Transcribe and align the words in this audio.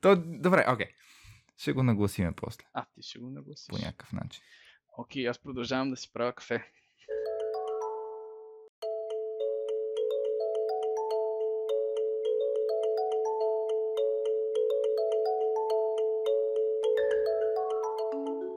То, 0.00 0.16
добре, 0.16 0.64
окей. 0.68 0.86
Ще 1.56 1.72
го 1.72 1.82
нагласиме 1.82 2.32
после, 2.32 2.64
А, 2.72 2.84
ти 2.94 3.02
ще 3.02 3.18
го 3.18 3.30
нагласиш. 3.30 3.66
по 3.68 3.76
някакъв 3.78 4.12
начин. 4.12 4.42
Окей, 4.98 5.28
аз 5.28 5.38
продължавам 5.38 5.90
да 5.90 5.96
си 5.96 6.12
правя 6.12 6.32
кафе. 6.32 6.72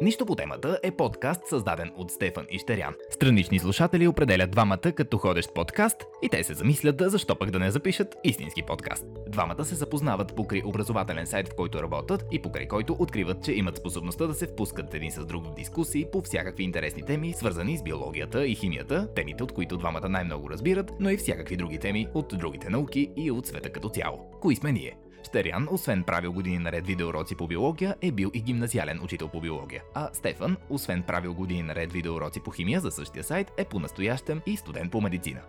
Нищо 0.04 0.25
по 0.25 0.35
темата 0.35 0.79
е 0.83 0.91
подкаст, 0.91 1.47
създаден 1.47 1.91
от 1.97 2.11
Стефан 2.11 2.45
и 2.49 2.59
Щерян. 2.59 2.93
Странични 3.09 3.59
слушатели 3.59 4.07
определят 4.07 4.52
двамата 4.52 4.77
като 4.77 5.17
ходещ 5.17 5.53
подкаст 5.53 6.05
и 6.21 6.29
те 6.29 6.43
се 6.43 6.53
замислят 6.53 6.95
защо 7.05 7.35
пък 7.35 7.52
да 7.52 7.59
не 7.59 7.71
запишат 7.71 8.16
истински 8.23 8.63
подкаст. 8.63 9.05
Двамата 9.27 9.66
се 9.66 9.75
запознават 9.75 10.35
покрай 10.35 10.61
образователен 10.66 11.27
сайт, 11.27 11.47
в 11.47 11.55
който 11.55 11.84
работят 11.84 12.25
и 12.31 12.41
покрай 12.41 12.67
който 12.67 12.95
откриват, 12.99 13.44
че 13.44 13.53
имат 13.53 13.77
способността 13.77 14.27
да 14.27 14.34
се 14.34 14.47
впускат 14.47 14.94
един 14.94 15.11
с 15.11 15.25
друг 15.25 15.45
в 15.45 15.55
дискусии 15.55 16.05
по 16.11 16.22
всякакви 16.22 16.63
интересни 16.63 17.03
теми, 17.03 17.33
свързани 17.33 17.77
с 17.77 17.83
биологията 17.83 18.45
и 18.47 18.55
химията, 18.55 19.08
темите 19.16 19.44
от 19.44 19.52
които 19.52 19.77
двамата 19.77 20.09
най-много 20.09 20.49
разбират, 20.49 20.91
но 20.99 21.09
и 21.09 21.17
всякакви 21.17 21.58
други 21.58 21.77
теми 21.77 22.08
от 22.13 22.33
другите 22.38 22.70
науки 22.70 23.11
и 23.17 23.31
от 23.31 23.47
света 23.47 23.70
като 23.70 23.89
цяло. 23.89 24.31
Кои 24.41 24.55
сме 24.55 24.72
ние? 24.72 24.97
Щерян, 25.23 25.68
освен 25.72 26.04
правил 26.04 26.34
години 26.34 26.59
наред 26.59 26.88
видеоуроци 26.88 27.36
по 27.36 27.48
биология, 27.48 27.95
е 28.02 28.12
бил 28.12 28.31
и 28.34 28.41
гимназиален 28.41 29.04
учител 29.04 29.27
по 29.27 29.41
биология. 29.41 29.84
А 29.94 30.09
Стефан, 30.14 30.58
освен 30.70 31.04
правил 31.04 31.34
години 31.34 31.64
наред 31.64 31.91
видеоуроци 31.91 32.40
по 32.40 32.52
химия 32.52 32.80
за 32.80 32.91
същия 32.91 33.23
сайт, 33.23 33.52
е 33.58 33.66
по-настоящем 33.66 34.41
и 34.45 34.58
студент 34.58 34.91
по 34.91 35.02
медицина. 35.02 35.41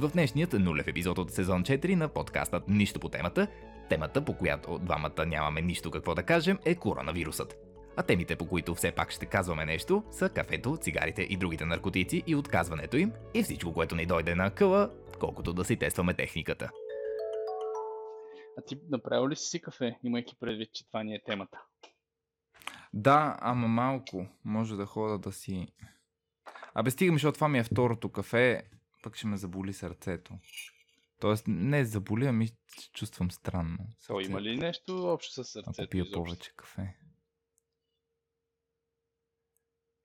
В 0.00 0.08
днешният 0.08 0.52
нулев 0.52 0.86
епизод 0.86 1.18
от 1.18 1.30
сезон 1.30 1.62
4 1.62 1.94
на 1.94 2.08
подкастът 2.08 2.68
Нищо 2.68 3.00
по 3.00 3.08
темата, 3.08 3.46
темата 3.88 4.24
по 4.24 4.34
която 4.34 4.78
двамата 4.78 5.26
нямаме 5.26 5.60
нищо 5.60 5.90
какво 5.90 6.14
да 6.14 6.22
кажем 6.22 6.58
е 6.64 6.74
коронавирусът. 6.74 7.56
А 7.96 8.02
темите, 8.02 8.36
по 8.36 8.46
които 8.46 8.74
все 8.74 8.92
пак 8.92 9.10
ще 9.10 9.26
казваме 9.26 9.64
нещо, 9.64 10.02
са 10.10 10.28
кафето, 10.28 10.76
цигарите 10.80 11.22
и 11.22 11.36
другите 11.36 11.64
наркотици 11.64 12.22
и 12.26 12.34
отказването 12.34 12.96
им 12.96 13.12
и 13.34 13.42
всичко, 13.42 13.72
което 13.72 13.96
ни 13.96 14.06
дойде 14.06 14.34
на 14.34 14.50
къла, 14.50 14.90
колкото 15.18 15.52
да 15.52 15.64
си 15.64 15.76
тестваме 15.76 16.14
техниката. 16.14 16.70
А 18.60 18.64
ти 18.64 18.78
направил 18.90 19.28
ли 19.28 19.36
си 19.36 19.44
си 19.44 19.60
кафе, 19.60 19.98
имайки 20.04 20.36
предвид, 20.40 20.72
че 20.72 20.86
това 20.86 21.02
ни 21.02 21.14
е 21.14 21.22
темата? 21.26 21.62
Да, 22.94 23.36
ама 23.40 23.68
малко. 23.68 24.26
Може 24.44 24.76
да 24.76 24.86
хода 24.86 25.18
да 25.18 25.32
си... 25.32 25.66
Абе 26.74 26.90
стигам, 26.90 27.14
защото 27.14 27.34
това 27.34 27.48
ми 27.48 27.58
е 27.58 27.64
второто 27.64 28.08
кафе, 28.08 28.62
пък 29.02 29.16
ще 29.16 29.26
ме 29.26 29.36
заболи 29.36 29.72
сърцето. 29.72 30.38
Тоест, 31.20 31.44
не 31.48 31.84
заболи, 31.84 32.26
ами 32.26 32.48
чувствам 32.92 33.30
странно. 33.30 33.78
То 33.78 33.92
сърцето, 34.00 34.30
има 34.30 34.40
ли 34.42 34.56
нещо 34.56 35.08
общо 35.08 35.32
с 35.32 35.38
Ако 35.38 35.46
сърцето? 35.46 35.90
пия 35.90 36.02
изобщо? 36.02 36.22
повече 36.22 36.52
кафе. 36.56 36.96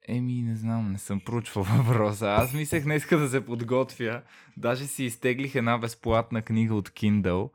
Еми, 0.08 0.42
не 0.42 0.56
знам, 0.56 0.92
не 0.92 0.98
съм 0.98 1.22
проучвал 1.26 1.64
въпроса. 1.78 2.28
Аз 2.28 2.54
мислех 2.54 2.84
днеска 2.84 3.18
да 3.18 3.30
се 3.30 3.46
подготвя. 3.46 4.24
Даже 4.58 4.88
си 4.88 5.04
изтеглих 5.04 5.56
една 5.56 5.78
безплатна 5.78 6.42
книга 6.42 6.76
от 6.76 6.90
Kindle, 6.90 7.50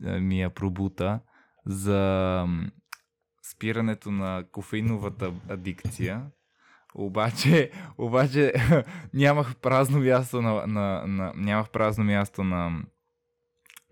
ми 0.00 0.40
я 0.40 0.50
пробута, 0.50 1.20
за 1.66 2.46
спирането 3.50 4.10
на 4.10 4.44
кофеиновата 4.52 5.32
адикция. 5.48 6.26
Обаче, 6.94 7.70
обаче 7.98 8.52
нямах 9.14 9.56
празно 9.56 10.00
място 10.00 10.42
на, 10.42 10.66
на, 10.66 11.06
на, 11.06 11.32
нямах 11.36 11.70
празно 11.70 12.04
място 12.04 12.44
на, 12.44 12.82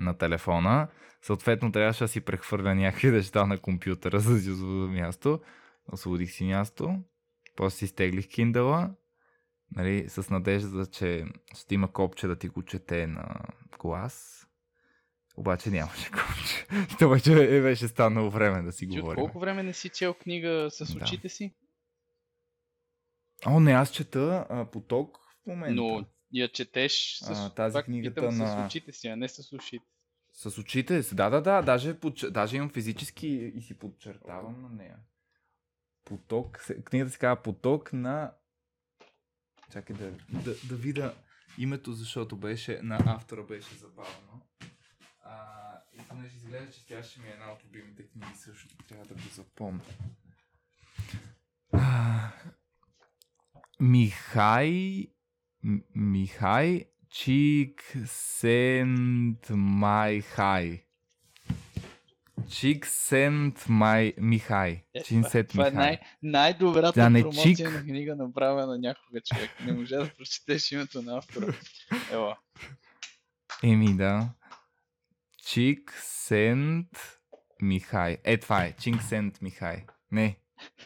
на 0.00 0.18
телефона. 0.18 0.88
Съответно, 1.22 1.72
трябваше 1.72 2.04
да 2.04 2.08
си 2.08 2.20
прехвърля 2.20 2.74
някакви 2.74 3.10
неща 3.10 3.46
на 3.46 3.58
компютъра, 3.58 4.20
за 4.20 4.34
да 4.34 4.40
си 4.40 4.50
освободя 4.50 4.88
място. 4.88 5.40
Освободих 5.92 6.30
си 6.30 6.44
място. 6.44 6.98
После 7.56 7.76
си 7.76 7.84
изтеглих 7.84 8.26
Kindle, 8.26 8.90
нали, 9.76 10.08
с 10.08 10.30
надежда, 10.30 10.86
че 10.86 11.26
ще 11.54 11.74
има 11.74 11.92
копче 11.92 12.26
да 12.26 12.36
ти 12.36 12.48
го 12.48 12.62
чете 12.62 13.06
на 13.06 13.40
глас. 13.78 14.41
Обаче 15.36 15.70
нямаше 15.70 16.10
копче. 16.10 16.66
То 16.98 17.08
вече 17.08 17.56
е, 17.56 17.62
беше 17.62 17.88
станало 17.88 18.30
време 18.30 18.62
да 18.62 18.72
си 18.72 18.88
Ти 18.88 19.00
говорим. 19.00 19.16
колко 19.16 19.40
време 19.40 19.62
не 19.62 19.72
си 19.72 19.88
чел 19.88 20.14
книга 20.14 20.68
с 20.70 20.94
Да. 20.94 21.04
очите 21.04 21.28
си? 21.28 21.54
О, 23.46 23.60
не, 23.60 23.72
аз 23.72 23.90
чета 23.90 24.46
а, 24.50 24.64
поток 24.64 25.18
в 25.18 25.46
момента. 25.46 25.74
Но 25.74 26.04
я 26.32 26.48
четеш 26.48 27.18
с... 27.18 27.30
А, 27.30 27.50
тази 27.50 27.72
пак 27.72 27.84
книгата 27.84 28.14
питам, 28.14 28.38
на- 28.38 28.64
с 28.64 28.66
очите 28.66 28.92
си, 28.92 29.08
а 29.08 29.16
не 29.16 29.28
с 29.28 29.52
ушите. 29.52 29.84
С 30.32 30.58
очите 30.58 31.02
си. 31.02 31.14
Да, 31.14 31.30
да, 31.30 31.40
да. 31.40 31.62
Даже, 31.62 32.00
подч... 32.00 32.20
даже 32.30 32.56
имам 32.56 32.70
физически 32.70 33.26
и 33.28 33.62
си 33.62 33.78
подчертавам 33.78 34.62
на 34.62 34.68
нея. 34.68 34.96
Поток. 36.04 36.58
Книгата 36.84 37.12
се 37.12 37.18
казва 37.18 37.42
Поток 37.42 37.92
на... 37.92 38.32
Чакай 39.72 39.96
да, 39.96 40.10
да, 40.30 40.54
да 40.64 40.76
видя 40.76 41.14
името, 41.58 41.92
защото 41.92 42.36
беше 42.36 42.80
на 42.82 42.98
автора 43.06 43.42
беше 43.42 43.74
забавно. 43.74 44.46
Понеже 46.12 46.36
изглежда, 46.36 46.72
че 46.72 46.86
тя 46.86 47.02
ще 47.02 47.20
ми 47.20 47.28
е 47.28 47.32
една 47.32 47.52
от 47.52 47.64
любимите 47.64 48.02
книги, 48.02 48.34
също 48.36 48.76
трябва 48.88 49.04
да 49.06 49.14
го 49.14 49.20
запомня. 49.34 49.80
А, 51.72 52.30
Михай... 53.80 55.06
М- 55.62 55.80
Михай 55.94 56.84
Чиксент 58.12 58.30
Майхай. 59.50 60.84
Чиксент 62.50 63.66
Май 63.68 64.14
Михай. 64.18 64.84
Е, 64.94 65.02
Чинсет 65.02 65.48
Това 65.48 65.66
е 65.66 65.70
Михай. 65.70 65.84
най- 65.86 66.00
най-добрата 66.22 67.00
Да, 67.00 67.10
не 67.10 67.20
промоция 67.22 67.56
чик. 67.56 67.70
на 67.70 67.82
книга, 67.82 68.16
направена 68.16 68.78
някога 68.78 69.20
човек. 69.20 69.50
Не 69.64 69.72
може 69.72 69.96
да 69.96 70.10
прочетеш 70.16 70.72
името 70.72 71.02
на 71.02 71.18
автора. 71.18 71.46
Ела. 72.12 72.38
Еми 73.62 73.96
да. 73.96 74.28
Чиксент 75.46 76.88
Михай. 77.62 78.16
Е, 78.24 78.38
това 78.38 78.64
е. 78.64 78.72
Чиксент 78.72 79.42
Михай. 79.42 79.84
Не. 80.12 80.36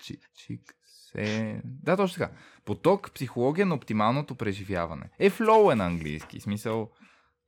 Чи- 0.02 0.18
Чиксент... 0.36 1.62
Да, 1.64 1.96
точно 1.96 2.18
така. 2.18 2.32
Поток, 2.64 3.10
психология 3.14 3.66
на 3.66 3.74
оптималното 3.74 4.34
преживяване. 4.34 5.10
Е, 5.18 5.30
флоу 5.30 5.70
е 5.70 5.74
на 5.74 5.86
английски. 5.86 6.40
Смисъл... 6.40 6.90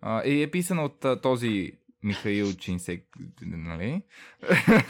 А, 0.00 0.22
е, 0.24 0.42
е 0.42 0.50
писан 0.50 0.78
от 0.78 1.04
а, 1.04 1.20
този 1.20 1.72
Михаил 2.02 2.52
Чинсек, 2.52 3.04
нали? 3.42 4.02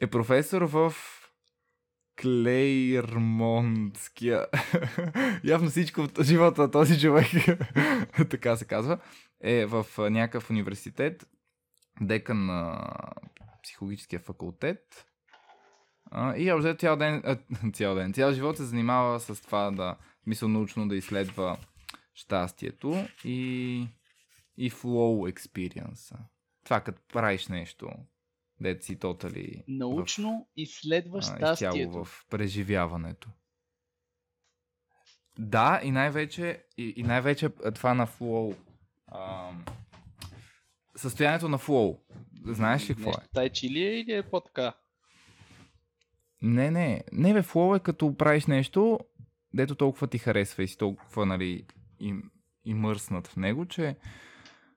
е 0.00 0.06
професор 0.06 0.62
в 0.62 0.94
Клейрмонтския. 2.22 4.46
Явно 5.44 5.70
всичко 5.70 6.02
в 6.02 6.10
живота 6.22 6.62
на 6.62 6.70
този 6.70 7.00
човек, 7.00 7.26
така 8.30 8.56
се 8.56 8.64
казва, 8.64 8.98
е 9.40 9.66
в 9.66 9.86
някакъв 9.98 10.50
университет, 10.50 11.26
декан 12.00 12.46
на 12.46 12.90
психологическия 13.62 14.20
факултет. 14.20 15.06
А, 16.10 16.36
и 16.36 16.52
общо 16.52 16.74
цял 16.74 16.96
ден, 16.96 17.22
а, 17.24 17.38
цял 17.72 17.94
ден, 17.94 18.12
цял 18.12 18.32
живот 18.32 18.56
се 18.56 18.64
занимава 18.64 19.20
с 19.20 19.42
това 19.42 19.70
да, 19.70 19.96
мисъл 20.26 20.48
научно 20.48 20.88
да 20.88 20.96
изследва 20.96 21.56
щастието 22.14 23.06
и, 23.24 23.88
и 24.56 24.70
flow 24.70 25.32
experience. 25.32 26.16
Това 26.64 26.80
като 26.80 27.02
правиш 27.12 27.48
нещо, 27.48 27.90
дет 28.60 28.82
си 28.84 28.98
тотали 28.98 29.64
Научно 29.68 30.48
изследва 30.56 31.18
а, 31.18 31.20
изцяло 31.20 31.56
щастието. 31.56 32.04
в 32.04 32.26
преживяването. 32.30 33.28
Да, 35.38 35.80
и 35.84 35.90
най-вече, 35.90 36.64
и, 36.76 36.94
и 36.96 37.02
най-вече 37.02 37.48
това 37.74 37.94
на 37.94 38.06
флоу. 38.06 38.54
Състоянието 40.96 41.48
на 41.48 41.58
флоу. 41.58 41.98
Знаеш 42.46 42.90
ли 42.90 42.94
какво 42.94 43.10
е? 43.10 43.28
Тай 43.34 43.50
чили 43.50 43.82
е 43.82 44.00
или 44.00 44.12
е 44.12 44.30
по-така? 44.30 44.74
Не, 46.42 46.70
не. 46.70 47.04
Не 47.12 47.32
бе, 47.32 47.42
флоу 47.42 47.74
е 47.74 47.80
като 47.80 48.16
правиш 48.16 48.46
нещо, 48.46 49.00
дето 49.54 49.74
толкова 49.74 50.06
ти 50.06 50.18
харесва 50.18 50.62
и 50.62 50.68
си 50.68 50.78
толкова, 50.78 51.26
нали, 51.26 51.66
им, 52.00 52.30
и 52.64 52.74
мърснат 52.74 53.26
в 53.26 53.36
него, 53.36 53.66
че, 53.66 53.96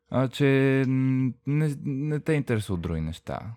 а, 0.09 0.27
че 0.27 0.83
не, 0.87 1.75
не 1.85 2.19
те 2.19 2.33
интересуват 2.33 2.81
други 2.81 3.01
неща. 3.01 3.55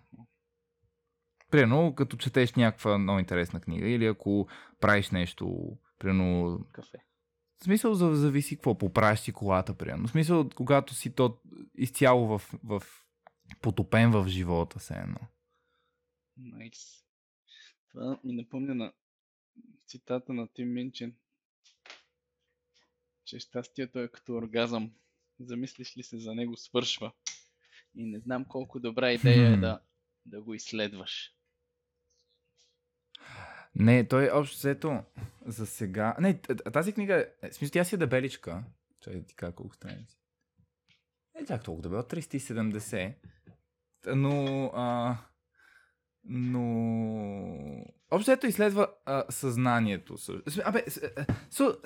Примерно, 1.51 1.95
като 1.95 2.17
четеш 2.17 2.55
някаква 2.55 2.99
много 2.99 3.19
интересна 3.19 3.61
книга 3.61 3.89
или 3.89 4.07
ако 4.07 4.49
правиш 4.81 5.11
нещо, 5.11 5.77
примерно, 5.99 6.59
Кафе. 6.73 6.99
В 7.61 7.65
смисъл 7.65 7.95
за, 7.95 8.15
зависи 8.15 8.57
какво, 8.57 8.79
поправиш 8.79 9.21
си 9.21 9.33
колата, 9.33 9.75
примерно. 9.75 10.09
В 10.09 10.11
смисъл, 10.11 10.49
когато 10.55 10.95
си 10.95 11.15
то 11.15 11.39
изцяло 11.75 12.39
в, 12.39 12.53
в 12.65 12.83
потопен 13.63 14.11
в 14.11 14.29
живота, 14.29 14.81
се 14.81 14.95
едно. 14.95 15.19
Найс. 16.37 17.05
Това 17.91 18.21
ми 18.25 18.33
напомня 18.33 18.75
на 18.75 18.93
цитата 19.87 20.33
на 20.33 20.49
Тим 20.49 20.73
Минчен, 20.73 21.15
че 23.25 23.39
щастието 23.39 23.99
е 23.99 24.09
като 24.09 24.35
оргазъм. 24.35 24.93
Замислиш 25.41 25.97
ли 25.97 26.03
се 26.03 26.19
за 26.19 26.35
него, 26.35 26.57
свършва. 26.57 27.13
И 27.95 28.05
не 28.05 28.21
знам 28.21 28.45
колко 28.45 28.81
добра 28.81 29.13
идея 29.13 29.53
е 29.53 29.57
да 29.57 29.81
да 30.27 30.43
го 30.43 30.55
изследваш. 30.55 31.35
Не, 33.75 34.09
той 34.09 34.31
общо 34.31 34.57
взето 34.57 35.03
за 35.47 35.67
сега... 35.67 36.17
Не, 36.21 36.39
тази 36.73 36.93
книга, 36.93 37.27
е, 37.43 37.51
в 37.51 37.55
смисъл, 37.55 37.73
тя 37.73 37.85
си 37.85 37.95
е 37.95 37.99
дебеличка. 37.99 38.65
Чай 39.01 39.23
ти 39.23 39.35
кажа 39.35 39.53
колко 39.53 39.75
страници. 39.75 40.19
Не 41.41 41.47
чак 41.47 41.65
толкова 41.65 41.83
дебел, 41.83 42.03
370. 42.03 43.15
Но... 44.07 44.67
А, 44.75 45.17
но... 46.25 47.85
Общо 48.11 48.33
ето 48.33 48.47
изследва 48.47 48.89
а, 49.05 49.25
съзнанието. 49.29 50.17
Абе, 50.65 50.85
съ, 51.51 51.77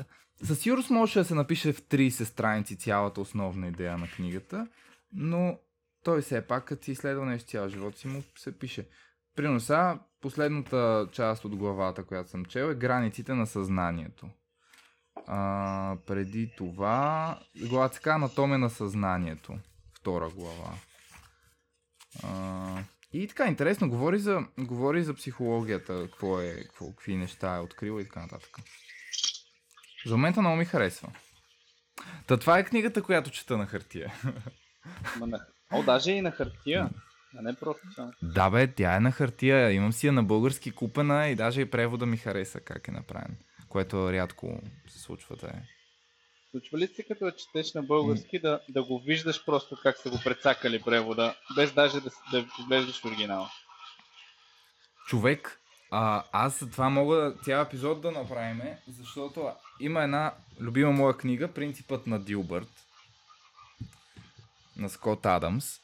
със 0.43 0.59
сигурност 0.59 0.91
може 0.91 1.19
да 1.19 1.25
се 1.25 1.35
напише 1.35 1.73
в 1.73 1.83
30 1.83 2.25
страници 2.25 2.77
цялата 2.77 3.21
основна 3.21 3.69
идея 3.69 3.99
на 3.99 4.09
книгата, 4.09 4.69
но 5.13 5.59
той 6.03 6.23
все 6.23 6.47
пак, 6.47 6.65
като 6.65 6.85
си 6.85 6.93
изследва 6.93 7.25
нещо 7.25 7.51
цял 7.51 7.69
живот 7.69 7.99
си 7.99 8.09
му 8.09 8.23
се 8.39 8.59
пише. 8.59 8.89
Приноса, 9.37 9.99
последната 10.21 11.09
част 11.13 11.45
от 11.45 11.57
главата, 11.57 12.05
която 12.05 12.31
съм 12.31 12.45
чел, 12.45 12.71
е 12.71 12.75
границите 12.75 13.35
на 13.35 13.47
съзнанието. 13.47 14.29
А, 15.27 15.97
преди 16.07 16.53
това, 16.57 17.39
главата 17.69 17.97
се 17.97 18.11
Анатомия 18.11 18.59
на 18.59 18.71
съзнанието. 18.71 19.59
Втора 19.99 20.29
глава. 20.29 20.73
А, 22.25 22.83
и 23.13 23.29
така, 23.29 23.47
интересно, 23.47 23.91
говори 23.91 24.19
за, 24.19 24.47
говори 24.59 25.05
за 25.05 25.15
психологията, 25.15 26.03
какво 26.05 26.41
е, 26.41 26.55
какво, 26.55 26.91
какви 26.91 27.17
неща 27.17 27.57
е 27.57 27.61
открил 27.61 28.01
и 28.01 28.05
така 28.05 28.21
нататък. 28.21 28.57
За 30.07 30.17
момента 30.17 30.41
много 30.41 30.57
ми 30.57 30.65
харесва. 30.65 31.13
Та 32.27 32.37
това 32.37 32.59
е 32.59 32.65
книгата, 32.65 33.03
която 33.03 33.31
чета 33.31 33.57
на 33.57 33.67
хартия. 33.67 34.13
Ма 35.19 35.27
на... 35.27 35.47
О, 35.71 35.83
даже 35.83 36.13
и 36.13 36.21
на 36.21 36.31
хартия. 36.31 36.91
А 37.39 37.43
не 37.43 37.55
просто 37.55 37.93
само. 37.95 38.13
Да 38.23 38.51
бе, 38.51 38.75
тя 38.75 38.97
е 38.97 39.01
на 39.01 39.13
хартия. 39.13 39.73
Имам 39.73 39.93
си 39.93 40.07
я 40.07 40.13
на 40.13 40.23
български 40.23 40.71
купена 40.71 41.29
и 41.29 41.35
даже 41.35 41.61
и 41.61 41.71
превода 41.71 42.07
ми 42.07 42.17
хареса 42.17 42.61
как 42.61 42.89
е 42.89 42.93
направен. 42.93 43.37
Което 43.69 44.13
рядко 44.13 44.61
се 44.89 44.99
случва 44.99 45.37
да 45.37 45.47
е. 45.47 45.63
Случва 46.51 46.79
ли 46.79 46.87
си 46.87 47.05
като 47.09 47.31
четеш 47.31 47.75
на 47.75 47.83
български 47.83 48.39
да, 48.39 48.61
да 48.69 48.85
го 48.85 49.03
виждаш 49.07 49.45
просто 49.45 49.79
как 49.83 49.99
са 49.99 50.11
го 50.11 50.19
прецакали 50.25 50.83
превода, 50.83 51.35
без 51.57 51.73
даже 51.73 52.01
да, 52.01 52.11
да 52.33 52.47
поглеждаш 52.57 53.05
оригинала? 53.05 53.51
Човек, 55.07 55.61
а, 55.91 56.25
аз 56.33 56.61
за 56.61 56.71
това 56.71 56.89
мога 56.89 57.35
цял 57.45 57.63
епизод 57.63 58.01
да 58.01 58.11
направим, 58.11 58.63
защото 58.89 59.53
има 59.81 60.03
една 60.03 60.35
любима 60.61 60.93
моя 60.93 61.17
книга, 61.17 61.53
Принципът 61.53 62.07
на 62.07 62.25
Дилбърт, 62.25 62.87
на 64.77 64.89
Скот 64.89 65.27
Адамс. 65.27 65.84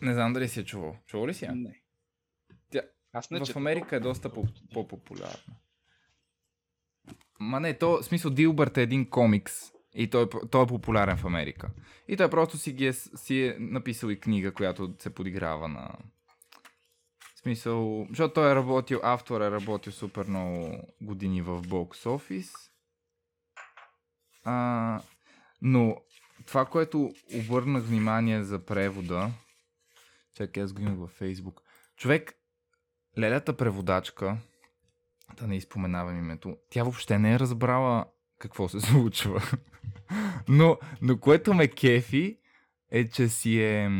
Не 0.00 0.14
знам 0.14 0.32
дали 0.32 0.48
си 0.48 0.60
е 0.60 0.64
чувал. 0.64 0.96
Чувал 1.06 1.26
ли 1.26 1.34
си 1.34 1.44
я? 1.44 1.54
Не. 1.54 1.80
Тя 2.70 2.82
Аз 3.12 3.30
не 3.30 3.40
в 3.40 3.42
чета 3.42 3.58
Америка 3.58 3.96
е 3.96 4.00
доста 4.00 4.32
по- 4.32 4.46
по-популярна. 4.74 5.56
Ма 7.40 7.60
не, 7.60 7.78
то, 7.78 7.98
в 8.02 8.04
смисъл 8.04 8.30
Дилбърт 8.30 8.76
е 8.76 8.82
един 8.82 9.10
комикс 9.10 9.52
и 9.94 10.10
той, 10.10 10.22
е 10.22 10.26
той 10.50 10.62
е 10.62 10.66
популярен 10.66 11.16
в 11.16 11.24
Америка. 11.24 11.70
И 12.08 12.16
той 12.16 12.30
просто 12.30 12.56
си, 12.56 12.72
ги 12.72 12.86
е, 12.86 12.92
си 12.92 13.42
е 13.42 13.56
написал 13.58 14.08
и 14.08 14.20
книга, 14.20 14.52
която 14.52 14.94
се 14.98 15.14
подиграва 15.14 15.68
на... 15.68 15.90
В 17.34 17.38
смисъл, 17.38 18.06
защото 18.08 18.34
той 18.34 18.52
е 18.52 18.54
работил, 18.54 19.00
автор 19.02 19.40
е 19.40 19.50
работил 19.50 19.92
супер 19.92 20.26
много 20.26 20.78
години 21.00 21.42
в 21.42 21.62
бокс 21.62 22.06
офис. 22.06 22.52
А, 24.44 25.00
но 25.62 25.96
това, 26.46 26.64
което 26.64 27.12
обърнах 27.34 27.84
внимание 27.84 28.42
за 28.42 28.66
превода, 28.66 29.30
чакай, 30.34 30.62
аз 30.62 30.72
го 30.72 30.82
имах 30.82 30.98
във 30.98 31.10
Фейсбук. 31.10 31.62
Човек, 31.96 32.32
лелята 33.18 33.56
преводачка, 33.56 34.36
да 35.36 35.46
не 35.46 35.56
изпоменавам 35.56 36.18
името, 36.18 36.56
тя 36.70 36.82
въобще 36.82 37.18
не 37.18 37.34
е 37.34 37.38
разбрала 37.38 38.04
какво 38.38 38.68
се 38.68 38.80
случва. 38.86 39.42
но, 40.48 40.78
но 41.02 41.18
което 41.18 41.54
ме 41.54 41.68
кефи 41.68 42.38
е, 42.90 43.08
че 43.08 43.28
си 43.28 43.60
е... 43.62 43.90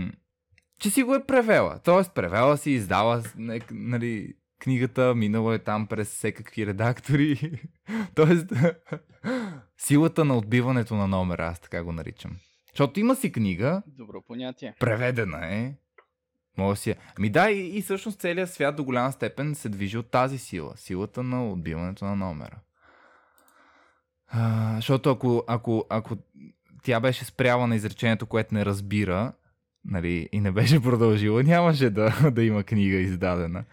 че 0.79 0.91
си 0.91 1.03
го 1.03 1.15
е 1.15 1.27
превела. 1.27 1.79
Тоест, 1.85 2.15
превела 2.15 2.57
си, 2.57 2.71
издала 2.71 3.23
нали, 3.71 4.35
книгата, 4.61 5.15
минала 5.15 5.55
е 5.55 5.59
там 5.59 5.87
през 5.87 6.09
всекакви 6.09 6.67
редактори. 6.67 7.63
Тоест, 8.15 8.53
силата 9.79 10.25
на 10.25 10.37
отбиването 10.37 10.95
на 10.95 11.09
номера, 11.09 11.47
аз 11.47 11.61
така 11.61 11.85
го 11.85 11.93
наричам. 11.93 12.37
Защото 12.73 13.01
има 13.01 13.17
си 13.17 13.33
книга, 13.33 13.83
Добро 13.87 14.23
понятие. 14.23 14.75
преведена 14.81 15.55
е. 15.55 15.75
Може 16.57 16.81
си. 16.81 16.95
Ами 17.19 17.31
да, 17.31 17.51
и, 17.51 17.79
и 17.79 17.83
всъщност 17.83 18.21
целият 18.21 18.51
свят 18.51 18.77
до 18.77 18.85
голяма 18.85 19.13
степен 19.13 19.55
се 19.55 19.69
движи 19.69 19.99
от 19.99 20.11
тази 20.11 20.39
сила. 20.39 20.73
Силата 20.77 21.23
на 21.23 21.51
отбиването 21.51 22.05
на 22.05 22.17
номера. 22.17 22.57
А, 24.29 24.73
защото 24.77 25.11
ако, 25.11 25.45
ако, 25.47 25.87
ако 25.91 26.17
тя 26.83 27.01
беше 27.01 27.25
спряла 27.25 27.67
на 27.67 27.77
изречението, 27.77 28.27
което 28.27 28.55
не 28.55 28.65
разбира, 28.65 29.33
нали, 29.85 30.29
и 30.33 30.41
не 30.41 30.53
беше 30.53 30.83
продължила, 30.83 31.43
нямаше 31.43 31.91
да, 31.91 32.31
да 32.33 32.43
има 32.43 32.65
книга 32.65 32.97
издадена. 32.97 33.65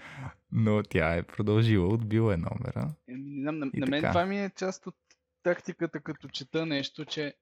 Но 0.52 0.84
тя 0.84 1.16
е 1.16 1.24
продължила, 1.24 1.88
отбила 1.88 2.34
е 2.34 2.38
номера. 2.38 2.94
Еми, 3.10 3.24
на, 3.26 3.70
И 3.74 3.80
на 3.80 3.88
мен 3.88 4.02
така. 4.02 4.12
това 4.12 4.26
ми 4.26 4.44
е 4.44 4.52
част 4.58 4.88
от 4.88 4.96
тактиката, 5.44 6.00
като 6.00 6.28
чета 6.28 6.66
нещо, 6.66 7.06
че 7.06 7.34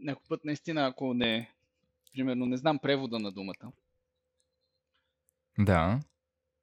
някой 0.00 0.22
път 0.28 0.44
наистина, 0.44 0.86
ако 0.86 1.14
не, 1.14 1.50
примерно, 2.12 2.46
не 2.46 2.56
знам 2.56 2.78
превода 2.78 3.18
на 3.18 3.32
думата, 3.32 3.72
Да, 5.58 6.00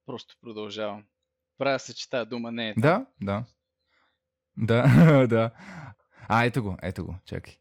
просто 0.06 0.36
продължавам. 0.41 1.03
Правя 1.57 1.80
се, 1.80 1.95
че 1.95 2.09
тази 2.09 2.30
дума 2.30 2.51
не 2.51 2.69
е. 2.69 2.74
да, 2.77 3.06
да. 3.21 3.45
Да, 4.57 4.83
да. 5.30 5.51
А, 6.27 6.45
ето 6.45 6.63
го, 6.63 6.77
ето 6.81 7.06
го, 7.06 7.15
чакай. 7.25 7.53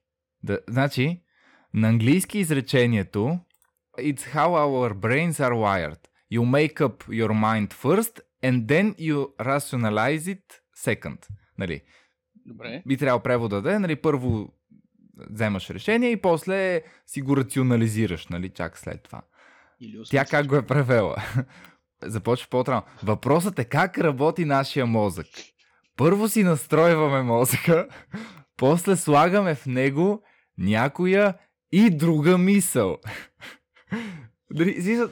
Да, 0.43 0.59
значи, 0.69 1.23
на 1.75 1.89
английски 1.89 2.39
изречението 2.39 3.39
It's 3.99 4.21
how 4.21 4.49
our 4.49 4.95
brains 4.95 5.33
are 5.33 5.55
wired. 5.55 5.99
You 6.33 6.43
make 6.43 6.81
up 6.81 7.09
your 7.09 7.33
mind 7.33 7.73
first 7.73 8.21
and 8.43 8.67
then 8.67 8.95
you 8.99 9.37
rationalize 9.39 10.37
it 10.37 10.61
second. 10.87 11.29
Нали, 11.59 11.83
Добре. 12.47 12.83
би 12.87 12.97
трябвало 12.97 13.23
превода 13.23 13.63
да 13.63 13.75
е, 13.75 13.79
нали, 13.79 13.97
първо 13.97 14.53
вземаш 15.31 15.71
решение 15.71 16.11
и 16.11 16.21
после 16.21 16.83
си 17.07 17.23
го 17.23 17.37
рационализираш, 17.37 18.27
нали, 18.27 18.49
чак 18.49 18.79
след 18.79 19.03
това. 19.03 19.23
Или 19.81 20.03
Тя 20.11 20.25
как 20.25 20.47
го 20.47 20.57
е 20.57 20.67
превела? 20.67 21.17
Започва 22.03 22.49
по-трудно. 22.51 22.83
Въпросът 23.03 23.59
е 23.59 23.65
как 23.65 23.99
работи 23.99 24.45
нашия 24.45 24.87
мозък. 24.87 25.27
Първо 25.97 26.29
си 26.29 26.43
настройваме 26.43 27.23
мозъка, 27.23 27.89
после 28.57 28.97
слагаме 28.97 29.55
в 29.55 29.67
него 29.67 30.23
някоя 30.59 31.35
и 31.73 31.91
друга 31.91 32.39
мисъл. 32.39 32.99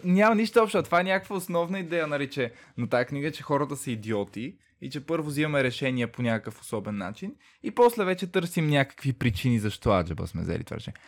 Няма 0.05 0.35
нищо 0.35 0.63
общо. 0.63 0.83
Това 0.83 1.01
е 1.01 1.05
някаква 1.05 1.37
основна 1.37 1.79
идея, 1.79 2.07
нали, 2.07 2.31
че 2.31 2.53
на 2.79 2.89
тази 2.89 3.07
книга, 3.07 3.29
е, 3.29 3.33
че 3.33 3.43
хората 3.43 3.77
са 3.77 3.91
идиоти 3.91 4.57
и 4.81 4.91
че 4.91 5.07
първо 5.07 5.29
взимаме 5.29 5.65
решения 5.65 6.13
по 6.13 6.23
някакъв 6.23 6.61
особен 6.61 6.97
начин 6.97 7.35
и 7.63 7.71
после 7.71 8.05
вече 8.05 8.33
търсим 8.33 8.67
някакви 8.67 9.13
причини 9.13 9.59
защо 9.59 9.91
аджаба 9.91 10.27
сме 10.27 10.43
взели 10.43 10.65
това 10.65 10.77
решение. 10.77 11.01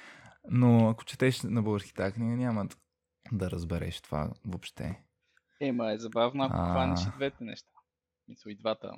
Но 0.50 0.88
ако 0.88 1.04
четеш 1.04 1.42
на 1.42 1.62
български 1.62 1.94
тази 1.94 2.12
книга, 2.12 2.36
няма 2.36 2.66
да- 3.32 3.50
разбереш 3.50 4.00
това 4.00 4.30
въобще. 4.44 5.02
Ема 5.60 5.92
е 5.92 5.98
забавно, 5.98 6.44
ако 6.44 6.56
А. 6.56 6.70
хванеш 6.70 7.00
и 7.02 7.10
двете 7.10 7.44
неща. 7.44 7.70
Мисля, 8.28 8.50
и 8.50 8.56
двата 8.56 8.92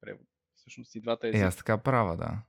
превода. 0.00 0.24
Всъщност 0.54 0.94
и 0.94 1.00
двата 1.00 1.26
Е, 1.26 1.30
езика. 1.30 1.46
аз 1.46 1.56
така 1.56 1.78
правя, 1.78 2.16
да. 2.16 2.42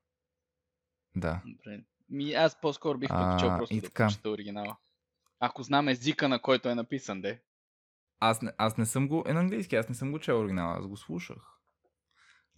Да. 1.16 1.42
Добре. 1.46 1.84
Ми, 2.10 2.34
аз 2.34 2.62
по-скоро 2.62 2.98
бих 2.98 3.10
предпочел 3.10 3.58
просто 3.58 3.75
и 3.75 3.82
да 3.82 3.88
така. 3.88 4.06
прочета 4.06 4.30
оригинала. 4.30 4.78
Ако 5.40 5.63
знам 5.63 5.88
езика, 5.88 6.30
на 6.30 6.42
който 6.42 6.70
е 6.70 6.75
написан, 6.75 7.22
де. 7.22 7.42
Аз 8.20 8.42
не, 8.42 8.51
аз 8.58 8.78
не 8.78 8.86
съм 8.86 9.08
го... 9.08 9.24
Е 9.28 9.34
на 9.34 9.40
английски, 9.40 9.75
аз 9.75 9.90
не 9.90 9.96
съм 9.96 10.12
го 10.12 10.20
чел 10.20 10.40
оригинал, 10.40 10.72
аз 10.72 10.88
го 10.88 10.98
слушах. 10.98 11.38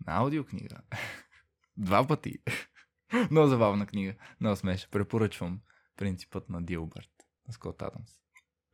На 0.07 0.13
аудиокнига. 0.13 0.77
Два 1.77 2.07
пъти. 2.07 2.39
Много 3.31 3.47
забавна 3.47 3.85
книга. 3.85 4.15
Много 4.39 4.55
смешна. 4.55 4.89
Препоръчвам 4.91 5.61
принципът 5.95 6.49
на 6.49 6.63
Дилбърт. 6.63 7.09
На 7.47 7.53
Скот 7.53 7.81
Адамс. 7.81 8.11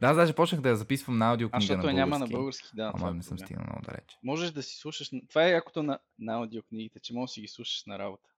Да, 0.01 0.07
аз 0.07 0.15
даже 0.15 0.35
почнах 0.35 0.61
да 0.61 0.69
я 0.69 0.75
записвам 0.75 1.17
на 1.17 1.25
А, 1.25 1.31
аудиокнига 1.31 1.61
защото 1.61 1.77
на 1.77 1.83
български. 1.83 1.95
няма 1.95 2.19
на 2.19 2.27
български, 2.27 2.67
да. 2.73 2.91
Ама 2.95 3.09
е 3.09 3.13
не 3.13 3.23
съм 3.23 3.39
стигнал 3.39 3.65
много 3.65 3.81
далеч. 3.85 4.17
Можеш 4.23 4.51
да 4.51 4.63
си 4.63 4.75
слушаш... 4.77 5.11
Това 5.29 5.45
е 5.45 5.51
якото 5.51 5.83
на, 5.83 5.99
на 6.19 6.33
аудиокнигите, 6.33 6.99
че 6.99 7.13
можеш 7.13 7.31
да 7.31 7.33
си 7.33 7.41
ги 7.41 7.47
слушаш 7.47 7.83
на 7.85 7.99
работа. 7.99 8.29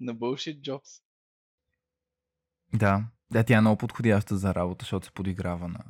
На 0.00 0.14
Bullshit 0.14 0.60
Jobs. 0.60 1.02
Да. 2.74 3.04
Да, 3.30 3.44
тя 3.44 3.56
е 3.56 3.60
много 3.60 3.78
подходяща 3.78 4.36
за 4.36 4.54
работа, 4.54 4.82
защото 4.82 5.06
се 5.06 5.12
подиграва 5.12 5.68
на, 5.68 5.84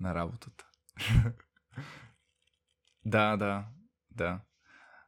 на 0.00 0.14
работата. 0.14 0.66
да, 3.04 3.36
да, 3.36 3.64
да. 4.10 4.40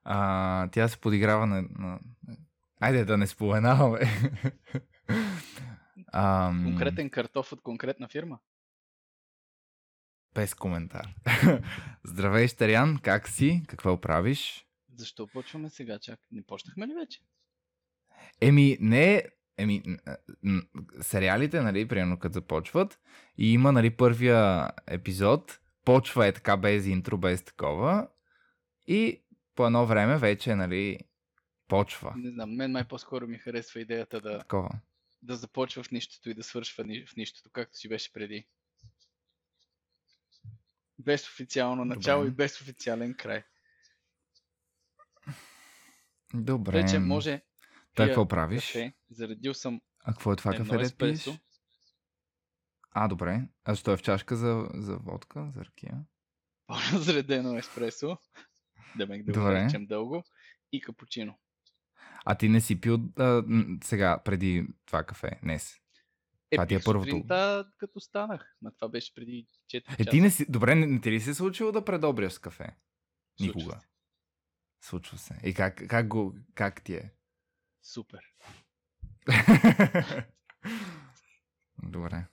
А, 0.05 0.69
тя 0.69 0.89
се 0.89 1.01
подиграва 1.01 1.47
на, 1.47 1.63
на... 1.63 2.01
Айде 2.81 3.05
да 3.05 3.17
не 3.17 3.27
споменаваме. 3.27 4.01
Ам, 6.13 6.65
Конкретен 6.65 7.11
картоф 7.11 7.53
от 7.53 7.63
конкретна 7.63 8.09
фирма. 8.09 8.39
Без 10.35 10.55
коментар. 10.55 11.09
Здравей, 12.05 12.49
Штариан, 12.49 12.99
как 13.03 13.29
си? 13.29 13.63
Какво 13.69 14.01
правиш? 14.01 14.67
Защо 14.97 15.27
почваме 15.27 15.71
сега 15.71 15.99
чак? 15.99 16.21
Не 16.31 16.43
почнахме 16.43 16.87
ли 16.87 16.95
вече? 16.95 17.21
Еми, 18.41 18.77
не, 18.81 19.25
еми, 19.59 19.83
сериалите, 21.01 21.61
нали, 21.61 21.89
примерно 21.89 22.19
като 22.19 22.33
започват 22.33 23.01
и 23.39 23.53
има, 23.53 23.73
нали, 23.73 23.97
първия 23.97 24.71
епизод, 24.87 25.61
почва 25.85 26.27
е 26.27 26.33
така 26.33 26.57
без 26.57 26.87
интро, 26.87 27.19
без 27.19 27.43
такова 27.43 28.09
и 28.87 29.23
по 29.55 29.67
едно 29.67 29.87
време 29.87 30.19
вече, 30.19 30.55
нали, 30.55 30.99
почва. 31.69 32.15
Не 32.17 32.31
знам, 32.31 32.57
мен 32.57 32.73
май 32.73 32.85
по-скоро 32.89 33.27
ми 33.27 33.39
харесва 33.39 33.81
идеята 33.81 34.21
да, 34.21 34.39
Такова. 34.39 34.71
Да 35.23 35.37
започва 35.37 35.83
в 35.83 35.91
нищото 35.91 36.31
и 36.31 36.35
да 36.35 36.43
свършва 36.43 36.85
в 37.07 37.17
нищото, 37.17 37.51
както 37.51 37.77
си 37.77 37.89
беше 37.89 38.13
преди. 38.13 38.49
Без 40.99 41.29
официално 41.29 41.85
начало 41.85 42.23
Добре. 42.23 42.33
и 42.33 42.37
без 42.37 42.61
официален 42.61 43.15
край. 43.15 43.45
Добре. 46.35 46.83
Вече 46.83 46.99
може 46.99 47.43
Та, 47.95 48.07
какво 48.07 48.29
правиш? 48.29 48.67
кафе. 48.67 48.93
Заредил 49.11 49.55
съм 49.55 49.81
А 50.05 50.13
какво 50.13 50.33
е 50.33 50.37
това 50.37 50.55
кафе, 50.55 50.77
да 50.77 50.97
пиеш? 50.97 51.29
А, 52.91 53.09
добре. 53.09 53.49
А 53.65 53.77
що 53.77 53.93
е 53.93 53.97
в 53.97 54.03
чашка 54.03 54.37
за, 54.37 54.69
за 54.75 54.97
водка, 54.97 55.53
за 55.55 55.65
ракия? 55.65 56.05
по-разредено 56.67 57.59
еспресо, 57.59 58.19
да 58.97 59.07
ме 59.07 59.23
да 59.23 59.33
го 59.33 59.39
наречем 59.41 59.87
дълго, 59.87 60.25
и 60.73 60.81
капучино. 60.81 61.39
А 62.25 62.35
ти 62.35 62.49
не 62.49 62.61
си 62.61 62.81
пил 62.81 62.99
а, 63.17 63.43
сега, 63.85 64.19
преди 64.19 64.67
това 64.87 65.05
кафе, 65.05 65.31
днес? 65.43 65.75
Е, 66.51 66.57
Това 66.57 66.67
ти 66.67 66.75
е 66.75 66.81
първото. 66.81 67.07
сутринта, 67.07 67.71
като 67.79 68.01
станах. 68.01 68.57
Ма 68.63 68.71
това 68.73 68.89
беше 68.89 69.15
преди 69.15 69.47
4 69.67 69.77
Е, 69.77 69.81
часа. 69.97 70.11
ти 70.11 70.21
не 70.21 70.31
си... 70.31 70.47
Добре, 70.49 70.75
не, 70.75 70.87
не 70.87 71.01
ти 71.01 71.11
ли 71.11 71.21
се 71.21 71.31
е 71.31 71.35
случило 71.35 71.73
да 71.73 71.85
предобряш 71.85 72.33
с 72.33 72.39
кафе? 72.39 72.77
Случва 73.37 73.59
Никога. 73.59 73.81
се. 73.81 73.87
Случва 74.81 75.19
се. 75.19 75.35
И 75.45 75.55
как, 75.55 75.83
как, 75.89 76.09
го, 76.09 76.35
как 76.55 76.83
ти 76.83 76.95
е? 76.95 77.11
Супер. 77.83 78.21
Добре. 81.83 82.25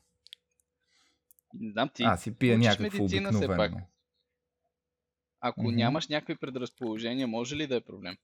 Не 1.53 1.71
знам 1.71 1.89
ти. 1.89 2.03
Аз 2.03 2.23
си 2.23 2.35
пия 2.35 2.57
някакво 2.57 2.83
медицина 2.83 3.29
все 3.29 3.37
обикновено. 3.37 3.75
пак. 3.75 3.83
Ако 5.41 5.63
Мгм. 5.63 5.75
нямаш 5.75 6.07
някакви 6.07 6.35
предразположения, 6.35 7.27
може 7.27 7.55
ли 7.55 7.67
да 7.67 7.75
е 7.75 7.81
проблем? 7.81 8.17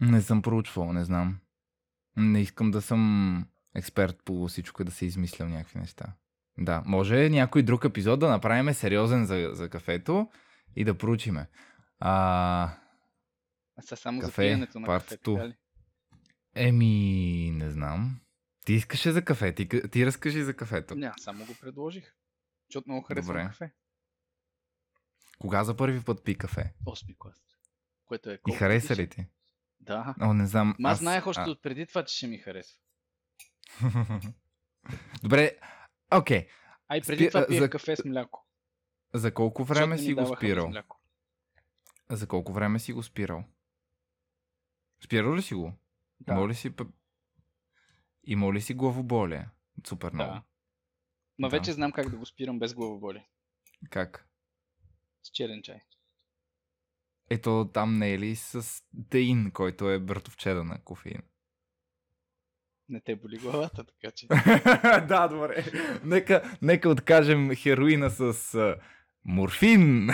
Не 0.00 0.22
съм 0.22 0.42
проучвал, 0.42 0.92
не 0.92 1.04
знам. 1.04 1.38
Не 2.16 2.40
искам 2.40 2.70
да 2.70 2.82
съм 2.82 3.46
експерт 3.74 4.22
по 4.24 4.48
всичко 4.48 4.82
и 4.82 4.84
да 4.84 4.92
се 4.92 5.06
измислям 5.06 5.50
някакви 5.50 5.78
неща. 5.78 6.12
Да, 6.58 6.82
може 6.86 7.30
някой 7.30 7.62
друг 7.62 7.84
епизод 7.84 8.20
да 8.20 8.28
направим 8.28 8.74
сериозен 8.74 9.24
за, 9.24 9.50
за 9.52 9.68
кафето 9.68 10.30
и 10.76 10.84
да 10.84 10.98
проучиме. 10.98 11.48
А, 11.98 12.12
А 13.76 13.82
сега 13.82 13.96
само 13.96 14.20
за 14.20 14.26
Кафе, 14.26 14.42
пиенето 14.42 14.80
на 14.80 14.86
part 14.86 14.98
кафе, 14.98 15.16
two. 15.16 15.34
така 15.36 15.48
ли? 15.48 15.56
еми, 16.54 16.94
не 17.52 17.70
знам. 17.70 18.20
Ти 18.64 18.72
искаше 18.72 19.12
за 19.12 19.24
кафе, 19.24 19.54
ти, 19.54 19.68
ти 19.90 20.06
разкажи 20.06 20.42
за 20.42 20.56
кафето. 20.56 20.94
Не, 20.94 21.12
само 21.16 21.46
го 21.46 21.54
предложих. 21.60 22.14
Защото 22.68 22.88
много 22.88 23.02
харесвам 23.02 23.36
Добре. 23.36 23.46
кафе. 23.48 23.72
Кога 25.38 25.64
за 25.64 25.76
първи 25.76 26.02
път 26.02 26.24
пи 26.24 26.38
кафе? 26.38 26.74
Осми 26.86 27.14
клас. 27.18 27.36
Което 28.06 28.30
е 28.30 28.34
И 28.34 28.38
колко 28.38 28.58
хареса 28.58 28.86
годишен? 28.88 29.04
ли 29.04 29.08
ти? 29.08 29.26
Да. 29.86 30.14
О, 30.20 30.32
не 30.32 30.46
знам. 30.46 30.76
Ма 30.78 30.88
аз 30.90 30.98
знаех 30.98 31.26
още 31.26 31.40
от 31.42 31.62
преди 31.62 31.86
това, 31.86 32.04
че 32.04 32.16
ще 32.16 32.26
ми 32.26 32.38
харесва. 32.38 32.78
Добре, 35.22 35.58
окей. 36.12 36.48
А 36.88 36.96
и 36.96 37.00
преди 37.02 37.24
Спи- 37.24 37.28
това 37.28 37.40
а, 37.40 37.46
пиех 37.46 37.60
за- 37.60 37.70
кафе 37.70 37.96
с 37.96 38.04
мляко. 38.04 38.46
За 39.14 39.34
колко 39.34 39.64
време 39.64 39.98
си 39.98 40.14
го 40.14 40.36
спирал? 40.36 40.72
За 42.10 42.26
колко 42.28 42.52
време 42.52 42.78
си 42.78 42.92
го 42.92 43.02
спирал? 43.02 43.44
Спирал 45.04 45.36
ли 45.36 45.42
си 45.42 45.54
го? 45.54 45.72
Да. 46.20 46.32
Имал 46.32 46.48
ли 46.48 46.54
си... 46.54 46.74
Имал 48.24 48.52
ли 48.52 48.60
си 48.60 48.74
главоболие? 48.74 49.48
Супер 49.86 50.12
много. 50.12 50.30
Да. 50.30 50.42
Ма 51.38 51.48
Да. 51.48 51.58
вече 51.58 51.72
знам 51.72 51.92
как 51.92 52.10
да 52.10 52.16
го 52.16 52.26
спирам 52.26 52.58
без 52.58 52.74
главоболи. 52.74 53.26
Как? 53.90 54.28
С 55.22 55.30
черен 55.30 55.62
чай. 55.62 55.80
Ето 57.30 57.70
там 57.74 57.98
не 57.98 58.12
е 58.12 58.18
ли 58.18 58.36
с 58.36 58.82
теин, 59.10 59.50
който 59.50 59.90
е 59.90 59.98
братовчеда 59.98 60.64
на 60.64 60.78
кофеин? 60.84 61.22
Не 62.88 63.00
те 63.00 63.16
боли 63.16 63.36
главата, 63.38 63.84
така 63.84 64.10
че. 64.14 64.26
да, 65.06 65.28
добре. 65.28 65.64
Нека, 66.04 66.58
нека 66.62 66.88
откажем 66.88 67.54
хероина 67.54 68.10
с 68.10 68.54
а, 68.54 68.76
морфин. 69.24 70.06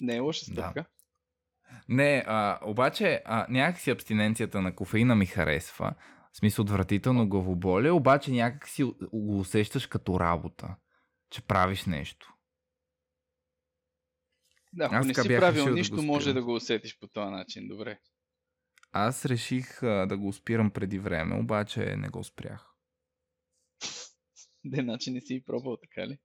Не 0.00 0.16
е 0.16 0.20
лоша 0.20 0.44
Да. 0.48 0.52
стъпка. 0.62 0.84
Не, 1.88 2.24
а, 2.26 2.58
обаче 2.62 3.22
а, 3.24 3.46
някакси 3.50 3.90
абстиненцията 3.90 4.62
на 4.62 4.74
кофеина 4.74 5.14
ми 5.14 5.26
харесва. 5.26 5.94
В 6.32 6.36
смисъл 6.36 6.62
отвратително 6.62 7.28
главоболие, 7.28 7.90
обаче 7.90 8.30
някак 8.30 8.68
си 8.68 8.82
го 9.12 9.38
усещаш 9.38 9.86
като 9.86 10.20
работа. 10.20 10.76
Че 11.30 11.42
правиш 11.46 11.84
нещо. 11.84 12.34
Да, 14.78 14.84
ако 14.84 14.94
Аз 14.94 15.06
не 15.06 15.14
си 15.14 15.28
правил 15.28 15.64
да 15.64 15.70
нищо, 15.70 15.96
го 15.96 16.02
може 16.02 16.32
да 16.32 16.42
го 16.42 16.54
усетиш 16.54 16.98
по 16.98 17.06
този 17.06 17.30
начин. 17.30 17.68
Добре. 17.68 17.98
Аз 18.92 19.24
реших 19.24 19.82
а, 19.82 20.06
да 20.06 20.16
го 20.16 20.32
спирам 20.32 20.70
преди 20.70 20.98
време, 20.98 21.36
обаче 21.36 21.96
не 21.96 22.08
го 22.08 22.24
спрях. 22.24 22.74
Де, 24.64 24.82
значи 24.82 25.10
не 25.10 25.20
си 25.20 25.34
и 25.34 25.44
пробвал, 25.44 25.76
така 25.76 26.06
ли? 26.06 26.18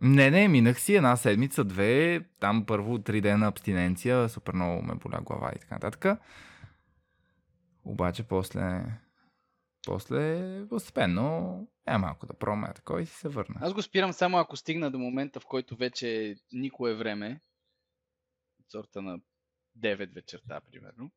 Не, 0.00 0.30
не, 0.30 0.48
минах 0.48 0.80
си 0.80 0.94
една 0.94 1.16
седмица, 1.16 1.64
две, 1.64 2.20
там 2.40 2.66
първо 2.66 2.98
три 2.98 3.20
дена 3.20 3.46
абстиненция, 3.46 4.28
супер 4.28 4.52
много 4.52 4.82
ме 4.82 4.94
боля 4.94 5.20
глава 5.22 5.52
и 5.56 5.58
така 5.58 5.74
нататък. 5.74 6.20
Обаче 7.84 8.22
после, 8.22 8.84
после 9.86 10.66
постепенно 10.68 11.68
е 11.86 11.98
малко 11.98 12.26
да 12.26 12.34
пробваме 12.34 12.74
такова 12.74 13.02
и 13.02 13.06
си 13.06 13.14
се 13.14 13.28
върна. 13.28 13.56
Аз 13.60 13.74
го 13.74 13.82
спирам 13.82 14.12
само 14.12 14.38
ако 14.38 14.56
стигна 14.56 14.90
до 14.90 14.98
момента, 14.98 15.40
в 15.40 15.46
който 15.46 15.76
вече 15.76 16.36
никое 16.52 16.94
време, 16.94 17.40
от 18.60 18.70
сорта 18.70 19.02
на 19.02 19.20
9 19.78 20.14
вечерта, 20.14 20.60
примерно, 20.60 21.10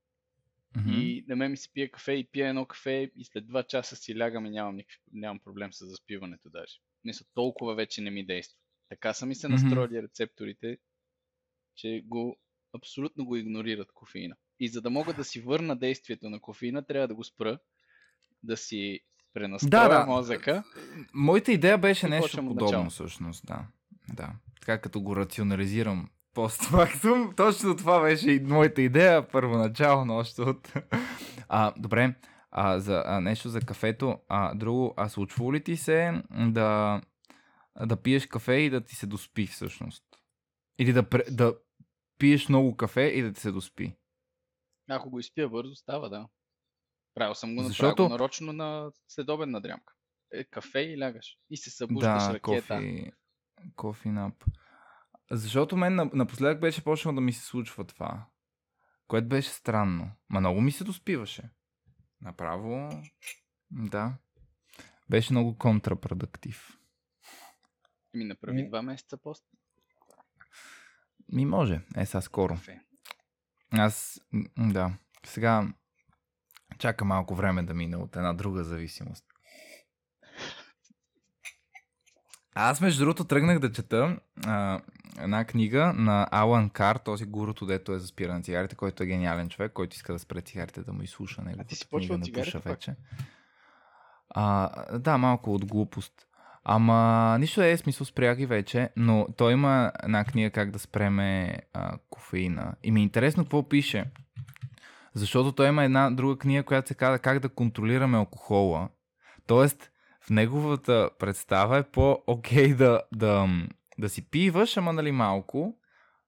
Мгм. 0.77 0.89
и 0.89 1.25
на 1.27 1.35
мен 1.35 1.51
ми 1.51 1.57
се 1.57 1.73
пие 1.73 1.87
кафе 1.87 2.11
и 2.11 2.27
пия 2.27 2.49
едно 2.49 2.65
кафе 2.65 3.11
и 3.15 3.25
след 3.25 3.45
2 3.45 3.67
часа 3.67 3.95
си 3.95 4.19
лягам 4.19 4.45
и 4.45 4.49
нямам, 4.49 4.75
никакви, 4.75 4.99
нямам 5.13 5.39
проблем 5.39 5.73
с 5.73 5.85
заспиването 5.85 6.49
даже. 6.49 6.73
Мисля, 7.03 7.25
толкова 7.33 7.75
вече 7.75 8.01
не 8.01 8.11
ми 8.11 8.25
действа. 8.25 8.59
Така 8.89 9.13
са 9.13 9.25
ми 9.25 9.35
се 9.35 9.47
настроили 9.49 10.03
рецепторите, 10.03 10.77
че 11.75 12.01
го 12.05 12.39
абсолютно 12.73 13.25
го 13.25 13.35
игнорират 13.35 13.91
кофеина. 13.91 14.35
И 14.59 14.67
за 14.67 14.81
да 14.81 14.89
мога 14.89 15.13
да 15.13 15.23
си 15.23 15.41
върна 15.41 15.75
действието 15.75 16.29
на 16.29 16.39
кофеина, 16.39 16.85
трябва 16.85 17.07
да 17.07 17.15
го 17.15 17.23
спра, 17.23 17.59
да 18.43 18.57
си 18.57 18.99
пренастроя 19.33 19.69
Да, 19.69 19.99
да. 19.99 20.05
мозъка. 20.05 20.63
Моята 21.13 21.51
идея 21.51 21.77
беше 21.77 22.07
нещо 22.07 22.37
подобно 22.37 22.65
начало. 22.65 22.89
всъщност, 22.89 23.45
да. 23.45 23.65
да. 24.13 24.29
Така 24.59 24.81
като 24.81 25.01
го 25.01 25.15
рационализирам 25.15 26.09
постфактум, 26.33 27.33
точно 27.37 27.75
това 27.75 28.01
беше 28.01 28.31
и 28.31 28.39
моята 28.39 28.81
идея 28.81 29.27
първоначално 29.27 30.17
още 30.17 30.41
от... 30.41 30.73
А, 31.49 31.73
добре, 31.77 32.15
а, 32.51 32.79
за 32.79 33.03
а, 33.05 33.21
нещо 33.21 33.49
за 33.49 33.61
кафето. 33.61 34.19
А, 34.27 34.55
друго, 34.55 34.93
а 34.97 35.09
случва 35.09 35.53
ли 35.53 35.63
ти 35.63 35.77
се 35.77 36.23
да, 36.31 37.01
да 37.85 37.97
пиеш 37.97 38.27
кафе 38.27 38.53
и 38.53 38.69
да 38.69 38.81
ти 38.81 38.95
се 38.95 39.07
доспи 39.07 39.47
всъщност? 39.47 40.03
Или 40.79 40.93
да, 40.93 41.05
да 41.31 41.55
пиеш 42.17 42.49
много 42.49 42.77
кафе 42.77 43.01
и 43.01 43.21
да 43.21 43.33
ти 43.33 43.41
се 43.41 43.51
доспи? 43.51 43.93
Ако 44.89 45.09
го 45.09 45.19
изпия 45.19 45.49
бързо, 45.49 45.75
става, 45.75 46.09
да. 46.09 46.27
Правил 47.13 47.35
съм 47.35 47.55
го, 47.55 47.63
Защото- 47.63 47.73
Защото... 47.87 48.03
го 48.03 48.09
нарочно 48.09 48.53
на 48.53 48.91
следобедна 49.07 49.59
дрямка. 49.61 49.93
Е, 50.33 50.43
кафе 50.43 50.79
и 50.79 50.99
лягаш. 50.99 51.37
И 51.49 51.57
се 51.57 51.69
събуждаш 51.69 52.23
да, 52.23 52.33
ракета. 52.33 52.41
кофи, 52.75 53.11
кофи 53.75 54.09
нап. 54.09 54.43
Защото 55.31 55.77
мен 55.77 55.95
на- 55.95 56.09
напоследък 56.13 56.59
беше 56.59 56.83
почнало 56.83 57.15
да 57.15 57.21
ми 57.21 57.33
се 57.33 57.45
случва 57.45 57.83
това. 57.85 58.25
Което 59.07 59.27
беше 59.27 59.49
странно. 59.49 60.11
Ма 60.29 60.39
много 60.39 60.61
ми 60.61 60.71
се 60.71 60.83
доспиваше. 60.83 61.49
Направо, 62.21 62.89
да. 63.71 64.13
Беше 65.09 65.33
много 65.33 65.57
контрапродуктив. 65.57 66.77
Ми 68.13 68.23
направи 68.23 68.67
два 68.67 68.81
месеца 68.81 69.17
пост. 69.17 69.45
Ми 71.29 71.45
може. 71.45 71.81
Е, 71.97 72.05
сега 72.05 72.21
скоро. 72.21 72.53
Кафе. 72.53 72.81
Аз, 73.71 74.21
да. 74.57 74.93
Сега 75.25 75.73
чака 76.77 77.05
малко 77.05 77.35
време 77.35 77.63
да 77.63 77.73
мине 77.73 77.97
от 77.97 78.15
една 78.15 78.33
друга 78.33 78.63
зависимост. 78.63 79.25
Аз 82.55 82.81
между 82.81 83.03
другото 83.03 83.23
тръгнах 83.23 83.59
да 83.59 83.71
чета 83.71 84.17
а, 84.45 84.81
една 85.19 85.45
книга 85.45 85.93
на 85.93 86.27
Алан 86.31 86.69
Кар, 86.69 86.95
този 86.95 87.25
гурото, 87.25 87.65
дето 87.65 87.93
е 87.93 87.99
за 87.99 88.07
спиране 88.07 88.37
на 88.37 88.43
цигарите, 88.43 88.75
който 88.75 89.03
е 89.03 89.05
гениален 89.05 89.49
човек, 89.49 89.73
който 89.73 89.95
иска 89.95 90.13
да 90.13 90.19
спре 90.19 90.41
цигарите, 90.41 90.81
да 90.81 90.93
му 90.93 91.01
изслуша 91.01 91.41
него. 91.41 91.57
А 91.61 91.63
ти 91.63 91.75
си 91.75 91.89
почвал 91.89 92.19
цигарите 92.19 92.59
пак? 92.59 92.63
вече. 92.63 92.95
А, 94.29 94.99
да, 94.99 95.17
малко 95.17 95.53
от 95.53 95.65
глупост. 95.65 96.13
Ама 96.63 97.37
нищо 97.39 97.61
е 97.61 97.77
смисъл 97.77 98.05
спря 98.05 98.35
ги 98.35 98.45
вече, 98.45 98.89
но 98.95 99.27
той 99.37 99.53
има 99.53 99.91
една 100.03 100.25
книга 100.25 100.49
как 100.49 100.71
да 100.71 100.79
спреме 100.79 101.57
а, 101.73 101.97
кофеина. 102.09 102.75
И 102.83 102.91
ми 102.91 102.99
е 102.99 103.03
интересно 103.03 103.43
какво 103.43 103.69
пише. 103.69 104.05
Защото 105.13 105.51
той 105.51 105.67
има 105.67 105.83
една 105.83 106.11
друга 106.11 106.37
книга, 106.37 106.63
която 106.63 106.87
се 106.87 106.95
казва 106.95 107.19
как 107.19 107.39
да 107.39 107.49
контролираме 107.49 108.17
алкохола. 108.17 108.89
Тоест, 109.47 109.91
в 110.21 110.29
неговата 110.29 111.09
представа 111.19 111.77
е 111.77 111.83
по-окей 111.83 112.73
да, 112.73 113.01
да, 113.13 113.47
да 113.99 114.09
си 114.09 114.29
пиваш, 114.29 114.77
ама 114.77 114.93
нали 114.93 115.11
малко, 115.11 115.77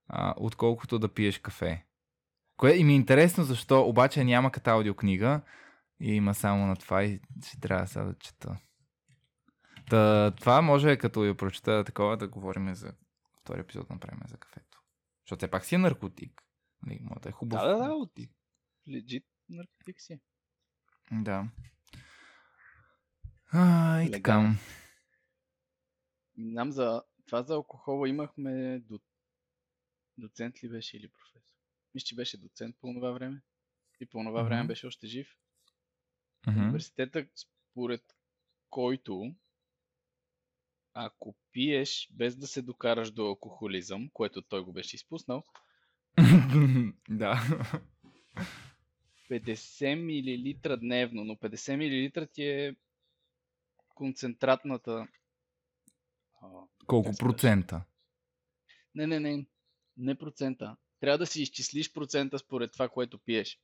а, 0.07 0.33
отколкото 0.37 0.99
да 0.99 1.13
пиеш 1.13 1.39
кафе. 1.39 1.85
Кое 2.57 2.75
и 2.75 2.83
ми 2.83 2.93
е 2.93 2.95
интересно 2.95 3.43
защо, 3.43 3.81
обаче 3.81 4.23
няма 4.23 4.51
като 4.51 4.69
аудиокнига 4.69 5.41
и 5.99 6.13
има 6.13 6.33
само 6.33 6.67
на 6.67 6.75
това 6.75 7.03
и 7.03 7.19
си 7.41 7.59
трябва 7.59 7.87
сега 7.87 8.05
да 8.05 8.13
чета. 8.13 8.57
Та, 9.89 10.31
това 10.31 10.61
може 10.61 10.97
като 10.97 11.25
я 11.25 11.35
прочета 11.35 11.83
такова 11.83 12.17
да 12.17 12.27
говорим 12.27 12.75
за 12.75 12.93
втори 13.41 13.59
епизод 13.59 13.89
направим 13.89 14.21
за 14.27 14.37
кафето. 14.37 14.81
Защото 15.25 15.39
все 15.39 15.51
пак 15.51 15.65
си 15.65 15.75
е 15.75 15.77
наркотик. 15.77 16.41
Нали, 16.85 16.99
може 17.01 17.21
да 17.21 17.29
е 17.29 17.31
хубав. 17.31 17.61
Да, 17.61 17.67
да, 17.67 17.77
да. 17.77 18.07
Легит 18.87 19.25
наркотик 19.49 20.01
си. 20.01 20.19
Да. 21.11 21.47
А, 23.51 24.01
и 24.01 24.11
така. 24.11 24.55
Нам 26.37 26.71
за 26.71 27.03
това 27.25 27.43
за 27.43 27.53
алкохола 27.53 28.09
имахме 28.09 28.79
до... 28.79 28.99
доцент 30.17 30.63
ли 30.63 30.69
беше 30.69 30.97
или 30.97 31.09
професор? 31.09 31.41
Мисля, 31.93 32.05
че 32.05 32.15
беше 32.15 32.37
доцент 32.37 32.75
по 32.81 32.93
това 32.93 33.11
време. 33.11 33.41
И 33.99 34.05
по 34.05 34.23
това 34.23 34.31
mm-hmm. 34.31 34.45
време 34.45 34.67
беше 34.67 34.87
още 34.87 35.07
жив. 35.07 35.37
Mm-hmm. 36.47 36.61
Университета, 36.61 37.27
според 37.35 38.15
който 38.69 39.35
ако 40.93 41.35
пиеш 41.51 42.09
без 42.11 42.35
да 42.35 42.47
се 42.47 42.61
докараш 42.61 43.11
до 43.11 43.25
алкохолизъм, 43.25 44.09
което 44.13 44.41
той 44.41 44.63
го 44.63 44.73
беше 44.73 44.95
изпуснал, 44.95 45.43
да. 47.09 47.41
50 49.29 49.95
мл 49.95 50.77
дневно, 50.77 51.23
но 51.23 51.33
50 51.35 51.75
мл 51.75 52.25
ти 52.33 52.43
е 52.43 52.75
концентратната. 53.95 55.07
Колко 56.87 57.11
процента? 57.19 57.83
Не, 58.95 59.07
не, 59.07 59.19
не. 59.19 59.45
Не 59.97 60.15
процента. 60.15 60.75
Трябва 60.99 61.17
да 61.17 61.25
си 61.25 61.41
изчислиш 61.41 61.93
процента 61.93 62.39
според 62.39 62.71
това, 62.71 62.89
което 62.89 63.17
пиеш. 63.17 63.59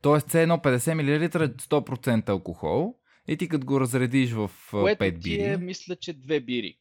Тоест, 0.00 0.28
все 0.28 0.42
едно 0.42 0.58
50 0.58 0.94
мл 0.94 1.24
е 1.24 1.28
100% 1.28 2.28
алкохол 2.28 2.98
и 3.28 3.36
ти 3.36 3.48
като 3.48 3.66
го 3.66 3.80
разредиш 3.80 4.32
в 4.32 4.50
което 4.70 5.04
5 5.04 5.22
бири. 5.22 5.42
Е, 5.42 5.56
мисля, 5.56 5.96
че 5.96 6.12
две 6.12 6.40
бири. 6.40 6.78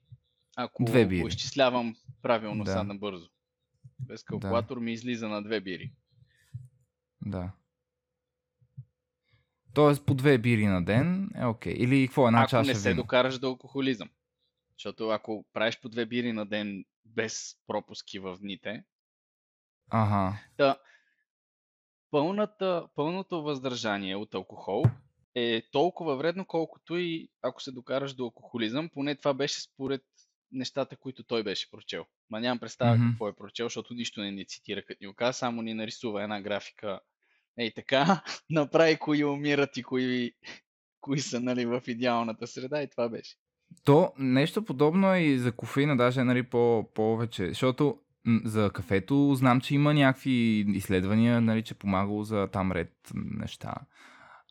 Ако 0.56 0.84
две 0.84 1.06
бири. 1.06 1.22
го 1.22 1.28
изчислявам 1.28 1.96
правилно 2.22 2.64
да. 2.64 2.72
сега 2.72 2.84
набързо. 2.84 3.30
Без 4.00 4.24
калкулатор 4.24 4.76
да. 4.78 4.82
ми 4.82 4.94
излиза 4.94 5.28
на 5.28 5.44
две 5.44 5.62
бири. 5.62 5.92
Да. 7.28 7.52
Тоест 9.74 10.06
по 10.06 10.14
две 10.14 10.38
бири 10.38 10.66
на 10.66 10.86
ден 10.86 11.30
е 11.36 11.46
окей. 11.46 11.74
Okay. 11.74 11.78
Или 11.78 12.08
какво 12.08 12.28
една 12.28 12.42
ако 12.42 12.50
чаша 12.50 12.68
не 12.68 12.76
се 12.76 12.90
вино? 12.90 13.02
докараш 13.02 13.40
до 13.40 13.48
алкохолизъм. 13.48 14.10
Защото 14.78 15.10
ако 15.10 15.46
правиш 15.54 15.80
по 15.82 15.90
две 15.90 16.06
бири 16.06 16.34
на 16.34 16.46
ден 16.46 16.86
без 17.06 17.56
пропуски 17.68 18.20
в 18.20 18.38
дните, 18.38 18.84
ага. 19.90 20.38
да, 20.58 20.78
пълната, 22.12 22.88
пълното 22.96 23.44
въздържание 23.44 24.16
от 24.16 24.34
алкохол 24.34 24.84
е 25.36 25.62
толкова 25.72 26.16
вредно, 26.16 26.46
колкото 26.46 26.98
и 26.98 27.30
ако 27.42 27.62
се 27.62 27.72
докараш 27.72 28.14
до 28.14 28.24
алкохолизъм. 28.24 28.90
Поне 28.90 29.16
това 29.16 29.34
беше 29.34 29.62
според 29.62 30.04
нещата, 30.52 30.96
които 30.96 31.24
той 31.24 31.44
беше 31.44 31.72
прочел. 31.72 32.06
Ма 32.30 32.40
нямам 32.40 32.60
представа 32.60 32.98
mm-hmm. 32.98 33.10
какво 33.10 33.28
е 33.28 33.36
прочел, 33.36 33.66
защото 33.66 33.94
нищо 33.94 34.22
не 34.22 34.32
ни 34.32 34.46
цитира 34.46 34.86
като 34.86 34.98
ни 35.02 35.08
оказа, 35.08 35.34
само 35.34 35.62
ни 35.62 35.74
нарисува 35.74 36.24
една 36.24 36.42
графика. 36.42 37.00
Ей 37.60 37.74
така, 37.74 38.24
направи 38.50 38.98
кои 38.98 39.26
умират 39.26 39.78
и 39.78 39.84
кои, 39.84 40.32
кои 41.02 41.20
са 41.20 41.40
нали, 41.40 41.66
в 41.66 41.82
идеалната 41.88 42.48
среда 42.48 42.82
и 42.82 42.90
това 42.90 43.10
беше. 43.10 43.36
То 43.84 44.14
нещо 44.18 44.66
подобно 44.66 45.14
е 45.14 45.20
и 45.20 45.40
за 45.40 45.52
кофеина, 45.52 45.98
даже 45.98 46.24
нали, 46.24 46.44
по- 46.44 46.90
повече, 46.94 47.48
защото 47.48 48.00
за 48.46 48.70
кафето 48.74 49.36
знам, 49.36 49.62
че 49.62 49.76
има 49.76 49.94
някакви 49.94 50.66
изследвания, 50.68 51.42
нали, 51.42 51.64
че 51.64 51.74
помагало 51.74 52.24
за 52.24 52.48
там 52.48 52.72
ред 52.72 52.94
неща. 53.14 53.74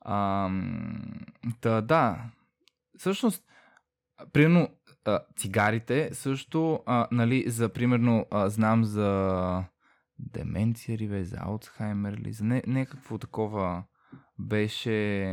А, 0.00 0.48
да, 1.62 1.82
да. 1.82 2.18
Всъщност, 2.98 3.44
примерно, 4.32 4.68
цигарите 5.36 6.10
също, 6.12 6.82
а, 6.86 7.08
нали, 7.10 7.44
за 7.50 7.68
примерно, 7.68 8.26
а, 8.30 8.48
знам 8.48 8.84
за 8.84 9.64
деменция 10.18 10.98
ли 10.98 11.08
бе, 11.08 11.24
за 11.24 11.36
Алцхаймер 11.40 12.12
ли, 12.12 12.32
за 12.32 12.44
не, 12.44 12.62
някакво 12.66 13.18
такова 13.18 13.84
беше 14.38 15.32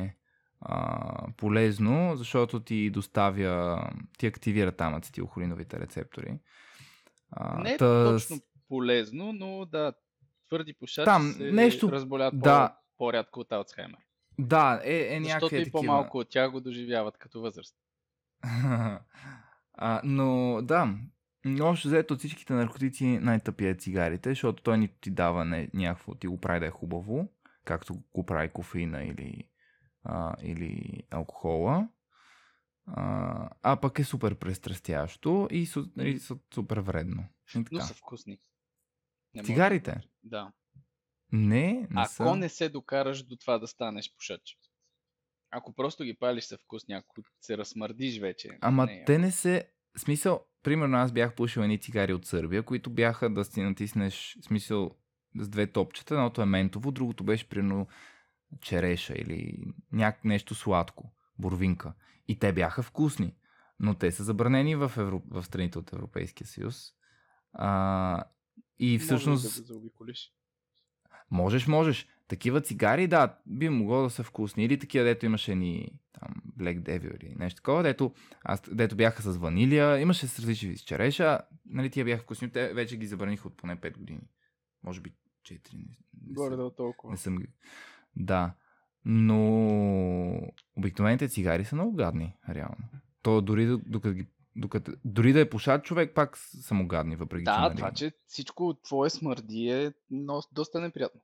а, 0.62 1.32
полезно, 1.38 2.16
защото 2.16 2.60
ти 2.60 2.90
доставя, 2.90 3.90
ти 4.18 4.28
активира 4.28 4.72
там 4.72 4.94
ацетилхолиновите 4.94 5.80
рецептори. 5.80 6.40
А, 7.32 7.60
не 7.60 7.74
е 7.74 7.78
тъс... 7.78 8.28
точно 8.28 8.42
полезно, 8.68 9.34
но 9.34 9.66
да, 9.66 9.94
твърди 10.48 10.74
пушачи 10.74 11.06
там, 11.06 11.32
се 11.32 11.52
нещо... 11.52 11.92
разболят 11.92 12.40
да. 12.40 12.78
по-рядко 12.98 13.40
от 13.40 13.52
Алцхаймер. 13.52 14.00
Да, 14.40 14.82
е, 14.84 15.16
е 15.16 15.20
някакви 15.20 15.42
Защото 15.42 15.56
и 15.56 15.72
по-малко 15.72 16.18
от 16.18 16.30
тях 16.30 16.52
го 16.52 16.62
доживяват 16.62 17.18
като 17.18 17.42
възраст. 17.42 17.76
а, 19.74 20.02
но 20.04 20.60
да, 20.62 20.96
общо 21.62 21.88
взето 21.88 22.14
от 22.14 22.20
всичките 22.20 22.54
наркотици 22.54 23.06
най-тъпия 23.06 23.70
е 23.70 23.76
цигарите, 23.76 24.30
защото 24.30 24.64
той 24.64 24.78
ни 24.78 24.88
ти 25.02 25.12
дава 25.12 25.46
не, 25.46 25.70
някакво, 25.74 26.16
ти 26.16 26.28
го 26.28 26.40
прави 26.40 26.60
да 26.60 26.66
е 26.66 26.72
хубаво, 26.72 27.28
както 27.66 28.04
го 28.14 28.26
прави 28.26 28.50
кофеина 28.50 29.04
или, 29.04 29.50
а, 30.04 30.36
или 30.42 31.02
алкохола. 31.12 31.90
А, 32.88 33.50
а 33.62 33.82
пък 33.82 34.00
е 34.00 34.04
супер 34.04 34.36
престрастящо 34.36 35.48
и, 35.52 35.66
су, 35.66 35.86
и 36.00 36.20
супер 36.54 36.78
вредно. 36.78 37.26
И 37.56 37.64
Но 37.72 37.82
са 37.82 37.94
вкусни. 37.94 38.40
Не 39.34 39.44
Цигарите? 39.44 40.02
Да. 40.24 40.52
Не, 41.32 41.74
не 41.74 41.88
Ако 41.96 42.12
са. 42.12 42.36
не 42.36 42.50
се 42.50 42.70
докараш 42.70 43.24
до 43.24 43.36
това 43.36 43.60
да 43.60 43.68
станеш 43.68 44.16
пушач. 44.16 44.58
Ако 45.52 45.74
просто 45.74 46.04
ги 46.04 46.18
палиш 46.20 46.44
са 46.44 46.58
вкусни, 46.58 46.94
ако 46.94 47.22
се 47.42 47.58
размърдиш 47.58 48.20
вече. 48.20 48.58
Ама 48.62 48.86
не, 48.86 49.04
те 49.06 49.18
не 49.18 49.32
се... 49.32 49.72
Смисъл, 49.98 50.46
примерно 50.64 50.98
аз 50.98 51.12
бях 51.12 51.36
пушил 51.36 51.62
едни 51.62 51.80
цигари 51.80 52.14
от 52.14 52.26
Сърбия, 52.26 52.64
които 52.64 52.90
бяха 52.90 53.30
да 53.30 53.46
си 53.46 53.62
натиснеш, 53.62 54.38
смисъл, 54.42 54.92
с 55.36 55.50
две 55.50 55.68
топчета. 55.68 56.14
Едното 56.14 56.42
е 56.42 56.46
ментово, 56.46 56.92
другото 56.92 57.24
беше 57.24 57.50
примерно 57.50 57.88
череша 58.62 59.14
или 59.18 59.58
няк... 59.92 60.26
нещо 60.26 60.56
сладко, 60.56 61.12
борвинка. 61.40 61.94
И 62.28 62.40
те 62.40 62.54
бяха 62.54 62.84
вкусни. 62.84 63.36
Но 63.80 63.94
те 63.94 64.12
са 64.12 64.24
забранени 64.24 64.76
в, 64.76 64.92
Евро... 64.98 65.22
в 65.30 65.44
страните 65.44 65.80
от 65.80 65.94
Европейския 65.94 66.48
съюз. 66.48 66.94
А, 67.54 68.24
и 68.80 69.00
всъщност... 69.00 69.44
Може 69.44 69.62
да 69.62 69.68
заобиколиш. 69.68 70.32
Можеш, 71.32 71.68
можеш. 71.68 72.08
Такива 72.28 72.62
цигари, 72.62 73.08
да, 73.08 73.38
би 73.48 73.70
могло 73.70 74.04
да 74.04 74.10
са 74.10 74.24
вкусни. 74.24 74.66
Или 74.66 74.80
такива, 74.80 75.06
дето 75.06 75.26
имаше 75.26 75.56
ни 75.56 76.00
там 76.20 76.34
Black 76.58 76.80
Devil 76.80 77.24
или 77.24 77.36
нещо 77.36 77.56
такова, 77.56 77.84
дето, 77.84 78.14
аз, 78.44 78.62
дето 78.72 78.96
бяха 78.96 79.22
с 79.22 79.38
ванилия, 79.38 80.00
имаше 80.00 80.28
с 80.28 80.40
различни 80.40 80.78
с 80.78 80.82
череша, 80.82 81.40
нали 81.66 81.90
тия 81.90 82.06
бяха 82.06 82.24
вкусни, 82.24 82.52
те 82.52 82.74
вече 82.74 82.98
ги 82.98 83.08
забраних 83.08 83.46
от 83.46 83.58
поне 83.58 83.78
5 83.78 83.98
години. 83.98 84.28
Може 84.84 85.02
би 85.02 85.14
4. 85.46 85.74
Не, 85.74 85.80
не 85.80 86.34
Горе 86.34 86.56
да 86.56 86.76
толкова. 86.76 87.12
Не 87.12 87.18
съм 87.18 87.38
ги. 87.38 87.48
Да. 88.16 88.54
Но 89.06 90.52
обикновените 90.78 91.30
цигари 91.30 91.66
са 91.66 91.76
много 91.76 91.96
гадни, 91.96 92.36
реално. 92.50 92.90
То 93.22 93.42
дори 93.42 93.78
докато 93.86 94.14
ги 94.14 94.28
докато, 94.56 94.92
дори 95.06 95.34
да 95.34 95.40
е 95.40 95.50
пушат 95.50 95.84
човек, 95.84 96.14
пак 96.16 96.38
са 96.38 96.74
му 96.74 96.88
гадни, 96.88 97.16
въпреки 97.16 97.44
да, 97.44 97.56
че... 97.56 97.70
Да, 97.70 97.76
това, 97.76 97.92
че 97.92 98.12
всичко 98.28 98.74
твое 98.74 99.10
смърди 99.10 99.68
е 99.70 99.94
но, 100.10 100.42
доста 100.52 100.82
неприятно. 100.82 101.22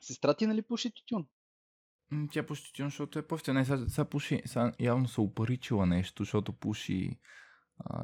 Сестра 0.00 0.34
ти 0.34 0.46
нали 0.46 0.62
пуши 0.62 0.90
тютюн? 0.90 1.26
Тя 2.30 2.46
пуши 2.46 2.64
тютюн, 2.64 2.86
защото 2.86 3.18
е 3.18 3.26
по 3.26 3.38
Не, 3.48 3.64
сега, 3.64 3.88
сега 3.88 4.04
пуши, 4.04 4.42
сега 4.46 4.72
явно 4.80 5.08
се 5.08 5.20
опаричила 5.20 5.86
нещо, 5.86 6.22
защото 6.22 6.52
пуши 6.52 7.18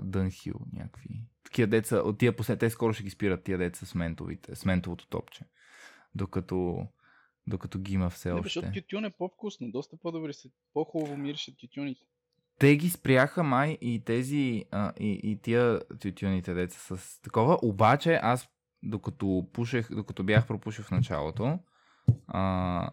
Дънхил 0.02 0.54
някакви. 0.72 1.24
Такива 1.44 1.66
деца, 1.66 1.96
от 1.96 2.18
тия 2.18 2.36
после, 2.36 2.56
те 2.56 2.70
скоро 2.70 2.92
ще 2.92 3.02
ги 3.02 3.10
спират 3.10 3.44
тия 3.44 3.58
деца 3.58 3.86
с 3.86 3.94
ментовите, 3.94 4.56
с 4.56 4.64
ментовото 4.64 5.06
топче. 5.08 5.44
Докато, 6.14 6.86
докато 7.46 7.78
ги 7.78 7.94
има 7.94 8.10
все 8.10 8.28
Не, 8.28 8.34
още. 8.34 8.48
Защото 8.48 8.72
тютюн 8.72 9.04
е 9.04 9.10
по-вкусно, 9.10 9.70
доста 9.70 9.96
по-добре 9.96 10.32
се, 10.32 10.50
по-хубаво 10.72 11.16
мирише 11.16 11.56
тютюните. 11.56 12.06
те 12.58 12.76
ги 12.76 12.90
спряха 12.90 13.42
май 13.42 13.78
и 13.80 14.02
тези 14.04 14.64
а, 14.70 14.92
и, 15.00 15.20
и 15.22 15.38
тия 15.42 15.80
тютюните 16.00 16.54
деца 16.54 16.96
с 16.96 17.20
такова, 17.20 17.58
обаче 17.62 18.20
аз 18.22 18.48
докато 18.82 19.48
пушех, 19.52 19.88
докато 19.90 20.24
бях 20.24 20.46
пропушил 20.46 20.84
в 20.84 20.90
началото, 20.90 21.58
а, 22.26 22.90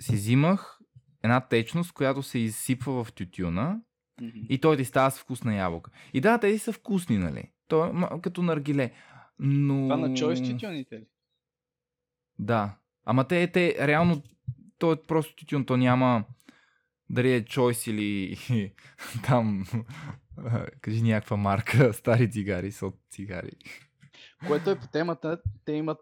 си 0.00 0.14
взимах 0.14 0.78
една 1.22 1.40
течност, 1.40 1.92
която 1.92 2.22
се 2.22 2.38
изсипва 2.38 3.04
в 3.04 3.12
тютюна 3.12 3.80
Мгм. 4.20 4.38
и 4.48 4.60
той 4.60 4.76
ти 4.76 4.84
става 4.84 5.10
с 5.10 5.20
вкусна 5.20 5.54
ябълка. 5.54 5.90
И 6.12 6.20
да, 6.20 6.38
тези 6.38 6.58
са 6.58 6.72
вкусни, 6.72 7.18
нали? 7.18 7.52
То 7.68 7.86
е 7.86 8.20
като 8.22 8.42
наргиле. 8.42 8.92
Но... 9.38 9.74
Това 9.74 9.96
на 9.96 10.14
чой 10.14 10.36
с 10.36 10.42
тютюните 10.42 10.98
ли? 10.98 11.06
Да. 12.38 12.76
Ама 13.04 13.28
те, 13.28 13.46
те 13.52 13.88
реално, 13.88 14.22
то 14.78 14.92
е 14.92 15.02
просто 15.02 15.36
тютюн, 15.36 15.66
то 15.66 15.76
няма 15.76 16.24
дали 17.10 17.34
е 17.34 17.44
Choice 17.44 17.90
или 17.90 18.72
там, 19.24 19.64
кажи 20.80 21.02
някаква 21.02 21.36
марка, 21.36 21.92
стари 21.92 22.30
цигари, 22.30 22.72
сот 22.72 22.94
цигари. 23.10 23.52
Което 24.46 24.70
е 24.70 24.78
по 24.78 24.86
темата, 24.86 25.42
те 25.64 25.72
имат 25.72 25.98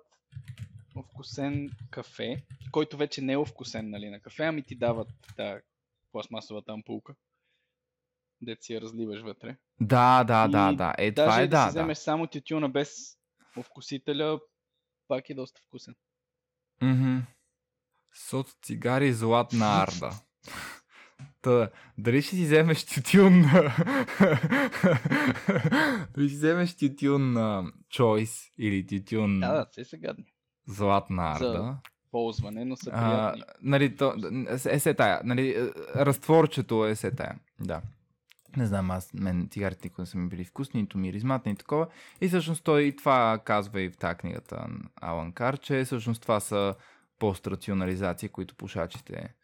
овкусен 0.96 1.70
кафе, 1.90 2.44
който 2.72 2.96
вече 2.96 3.22
не 3.22 3.32
е 3.32 3.38
овкусен 3.38 3.90
нали, 3.90 4.10
на 4.10 4.20
кафе, 4.20 4.42
ами 4.42 4.62
ти 4.62 4.74
дават 4.78 5.08
тази 5.36 5.60
пластмасовата 6.12 6.72
ампулка, 6.72 7.14
дето 8.42 8.64
си 8.64 8.72
я 8.72 8.80
разливаш 8.80 9.20
вътре. 9.20 9.56
Да, 9.80 10.24
да, 10.24 10.46
И 10.48 10.50
да, 10.50 10.72
да. 10.72 10.94
Е, 10.98 11.14
това 11.14 11.40
е 11.40 11.46
да, 11.46 11.56
да, 11.56 11.62
си 11.62 11.64
да. 11.64 11.70
вземеш 11.70 11.98
само 11.98 12.26
тютюна 12.26 12.68
без 12.68 13.18
овкусителя, 13.58 14.40
пак 15.08 15.30
е 15.30 15.34
доста 15.34 15.60
вкусен. 15.66 15.94
Мгм. 16.82 17.18
Сот 18.14 18.46
цигари 18.62 19.12
златна 19.12 19.82
арда. 19.82 20.10
Та, 21.42 21.70
дали 21.98 22.22
ще 22.22 22.36
си 22.36 22.44
вземеш 22.44 22.84
тютюн 22.84 23.40
на... 23.40 23.50
дали 26.14 26.28
ще 26.28 26.28
си 26.28 26.36
вземеш 26.36 26.76
тютюн 26.76 27.32
на 27.32 27.72
Choice 27.94 28.50
или 28.58 28.86
тютюн 28.86 29.40
Да, 29.40 29.52
да, 29.52 29.70
те 29.70 29.84
са 29.84 29.98
гадни. 29.98 30.32
Златна 30.70 31.36
За 31.38 31.46
арда. 31.46 31.76
Ползване, 32.10 32.64
но 32.64 32.76
са 32.76 32.90
А, 32.92 33.32
приятни. 33.32 33.42
нали, 33.62 33.96
то, 33.96 34.14
е 34.70 34.78
се 34.78 34.94
тая. 34.94 35.20
Нали, 35.24 35.50
е, 35.50 35.70
разтворчето 35.96 36.86
е 36.86 36.94
се 36.96 37.10
тая. 37.10 37.38
Да. 37.60 37.82
Не 38.56 38.66
знам, 38.66 38.90
аз, 38.90 39.14
мен 39.14 39.48
цигарите 39.50 39.80
никога 39.84 40.02
не 40.02 40.06
са 40.06 40.18
ми 40.18 40.28
били 40.28 40.44
вкусни, 40.44 40.80
нито 40.80 40.98
миризматни 40.98 41.52
и 41.52 41.56
такова. 41.56 41.86
И 42.20 42.28
всъщност 42.28 42.64
той 42.64 42.82
и 42.82 42.96
това 42.96 43.40
казва 43.44 43.80
и 43.80 43.90
в 43.90 43.96
тази 43.96 44.18
книгата 44.18 44.66
Алан 45.00 45.32
Кар, 45.32 45.58
че 45.58 45.84
всъщност 45.84 46.22
това 46.22 46.40
са 46.40 46.74
пострационализации, 47.18 48.28
които 48.28 48.54
пушачите 48.54 49.34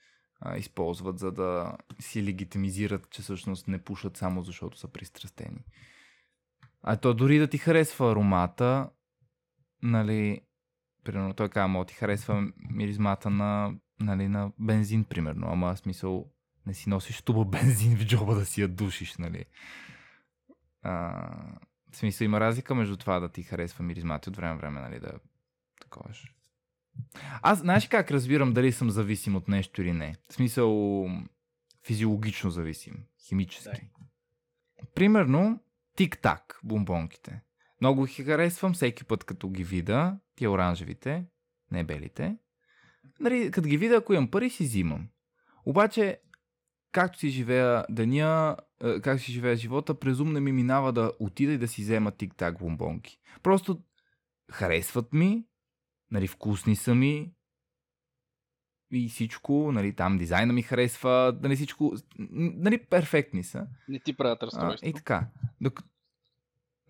а, 0.41 0.57
използват, 0.57 1.19
за 1.19 1.33
да 1.33 1.77
си 2.01 2.25
легитимизират, 2.25 3.11
че 3.11 3.23
всъщност 3.23 3.69
не 3.69 3.79
пушат 3.79 4.17
само 4.17 4.43
защото 4.43 4.79
са 4.79 4.89
пристрастени. 4.89 5.65
А 6.83 6.97
то 6.97 7.15
дори 7.15 7.39
да 7.39 7.47
ти 7.47 7.59
харесва 7.59 8.11
аромата, 8.11 8.91
нали, 9.83 10.41
примерно 11.07 11.35
той 11.35 11.49
казва, 11.49 11.69
мога 11.69 11.85
ти 11.85 11.95
харесва 11.95 12.53
миризмата 12.71 13.31
на, 13.31 13.75
нали, 14.01 14.29
на 14.29 14.53
бензин, 14.59 15.05
примерно, 15.05 15.47
ама 15.51 15.75
в 15.75 15.79
смисъл 15.79 16.31
не 16.67 16.75
си 16.75 16.89
носиш 16.89 17.23
туба 17.23 17.45
бензин 17.61 17.97
в 17.97 18.07
джоба 18.07 18.35
да 18.35 18.47
си 18.47 18.61
я 18.61 18.69
душиш, 18.69 19.17
нали. 19.17 19.45
А, 20.83 20.93
в 21.93 21.97
смисъл 21.97 22.25
има 22.25 22.41
разлика 22.41 22.75
между 22.75 22.97
това 22.97 23.21
да 23.21 23.29
ти 23.29 23.43
харесва 23.43 23.85
миризмата 23.85 24.31
от 24.31 24.37
време 24.37 24.53
на 24.53 24.59
време, 24.59 24.81
нали, 24.81 25.01
да 25.01 25.13
таковаш. 25.81 26.35
Аз, 27.43 27.59
знаеш 27.59 27.89
как 27.89 28.11
разбирам 28.11 28.53
дали 28.53 28.73
съм 28.73 28.91
зависим 28.91 29.37
от 29.37 29.49
нещо 29.49 29.83
или 29.83 29.93
не? 29.93 30.17
В 30.29 30.35
смисъл 30.35 31.07
физиологично 31.85 32.51
зависим, 32.51 33.05
химически. 33.29 33.65
Дай. 33.65 33.91
Примерно, 34.95 35.61
тик-так, 35.97 36.61
бомбонките. 36.65 37.41
Много 37.81 38.05
ги 38.05 38.13
харесвам 38.13 38.73
всеки 38.73 39.05
път, 39.05 39.25
като 39.25 39.49
ги 39.49 39.65
видя, 39.65 40.19
тия 40.37 40.51
оранжевите, 40.51 41.27
не 41.71 41.85
белите. 41.85 42.39
Нали, 43.21 43.51
като 43.51 43.69
ги 43.69 43.77
видя, 43.77 43.97
ако 43.97 44.13
имам 44.13 44.31
пари, 44.31 44.51
си 44.51 44.65
взимам. 44.65 45.09
Обаче, 45.67 46.21
както 46.93 47.19
си 47.19 47.29
живея 47.29 47.85
деня, 47.91 48.57
е, 48.85 49.01
как 49.01 49.21
си 49.21 49.33
живея 49.33 49.57
живота, 49.57 49.99
през 49.99 50.19
ум 50.19 50.33
не 50.33 50.41
ми 50.41 50.53
минава 50.53 50.93
да 50.93 51.13
отида 51.21 51.53
и 51.53 51.59
да 51.59 51.69
си 51.69 51.83
взема 51.83 52.13
тик-так 52.13 52.59
бомбонки. 52.59 53.19
Просто 53.43 53.83
харесват 54.53 55.13
ми, 55.13 55.45
нали, 56.11 56.27
вкусни 56.27 56.77
са 56.77 56.95
ми 56.95 57.33
и 58.93 59.09
всичко, 59.09 59.73
нали, 59.73 59.95
там 59.95 60.19
дизайна 60.19 60.53
ми 60.53 60.63
харесва, 60.63 61.39
нали, 61.43 61.57
всичко, 61.57 61.97
нали, 62.19 62.79
перфектни 62.85 63.45
са. 63.45 63.67
Не 63.89 64.01
ти 64.01 64.17
правят 64.17 64.43
А, 64.43 64.47
разстройство. 64.47 64.89
и 64.89 64.93
така. 64.93 65.29
Док... 65.61 65.83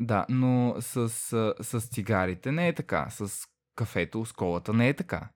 Да, 0.01 0.27
но 0.29 0.77
с, 0.81 1.09
с, 1.09 1.55
с 1.61 1.81
цигарите 1.81 2.53
не 2.53 2.69
е 2.69 2.75
така. 2.75 3.11
С 3.11 3.47
кафето, 3.75 4.25
с 4.25 4.33
колата 4.33 4.73
не 4.73 4.89
е 4.89 4.95
така. 4.95 5.31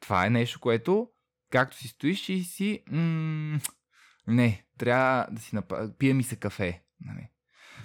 Това 0.00 0.26
е 0.26 0.30
нещо, 0.30 0.60
което, 0.60 1.10
както 1.50 1.76
си 1.76 1.88
стоиш 1.88 2.28
и 2.28 2.44
си... 2.44 2.82
М- 2.90 3.58
не, 4.26 4.66
трябва 4.78 5.26
да 5.30 5.40
си 5.40 5.54
направя... 5.54 5.92
Пие 5.98 6.14
ми 6.14 6.22
се 6.22 6.36
кафе. 6.36 6.82
Нали. 7.00 7.28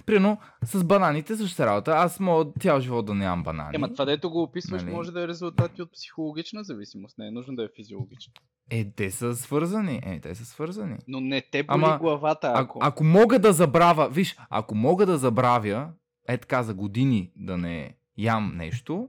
Примерно, 0.06 0.38
с 0.64 0.84
бананите 0.84 1.36
същата 1.36 1.66
работа. 1.66 1.90
Аз 1.90 2.20
мога 2.20 2.50
цял 2.60 2.80
живот 2.80 3.06
да 3.06 3.14
нямам 3.14 3.42
банани. 3.44 3.70
Ема 3.74 3.92
това, 3.92 4.04
дето 4.04 4.30
го 4.30 4.42
описваш, 4.42 4.82
Нали? 4.82 4.94
може 4.94 5.12
да 5.12 5.22
е 5.22 5.28
резултат 5.28 5.78
и 5.78 5.82
от 5.82 5.92
психологична 5.92 6.64
зависимост. 6.64 7.18
Не 7.18 7.26
е 7.26 7.30
нужно 7.30 7.56
да 7.56 7.64
е 7.64 7.68
физиологична. 7.76 8.32
Е, 8.70 8.90
те 8.96 9.10
са 9.10 9.36
свързани. 9.36 10.00
Е, 10.02 10.20
те 10.20 10.34
са 10.34 10.44
свързани. 10.44 10.96
Но 11.08 11.20
не 11.20 11.40
те 11.40 11.62
боли 11.62 11.74
Ама, 11.74 11.98
главата, 12.00 12.52
Ако, 12.54 12.60
ако... 12.60 12.78
ако 12.82 13.04
мога 13.04 13.38
да 13.38 13.52
забравя, 13.52 14.08
виж, 14.08 14.36
ако 14.50 14.74
мога 14.74 15.06
да 15.06 15.18
забравя, 15.18 15.92
е 16.28 16.38
така 16.38 16.62
за 16.62 16.74
години 16.74 17.32
да 17.36 17.56
не 17.56 17.96
ям 18.16 18.56
нещо, 18.56 19.08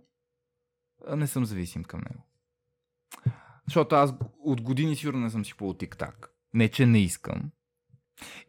а, 1.07 1.15
не 1.15 1.27
съм 1.27 1.45
зависим 1.45 1.83
към 1.83 1.99
него. 1.99 2.23
Защото 3.67 3.95
аз 3.95 4.13
от 4.39 4.61
години 4.61 4.95
сигурно 4.95 5.19
не 5.19 5.29
съм 5.29 5.45
си 5.45 5.53
по 5.57 5.73
тик-так. 5.73 6.29
Не, 6.53 6.69
че 6.69 6.85
не 6.85 6.99
искам. 6.99 7.51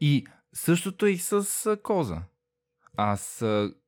И 0.00 0.26
същото 0.52 1.06
е 1.06 1.10
и 1.10 1.18
с 1.18 1.66
а, 1.66 1.82
коза. 1.82 2.22
Аз 2.96 3.44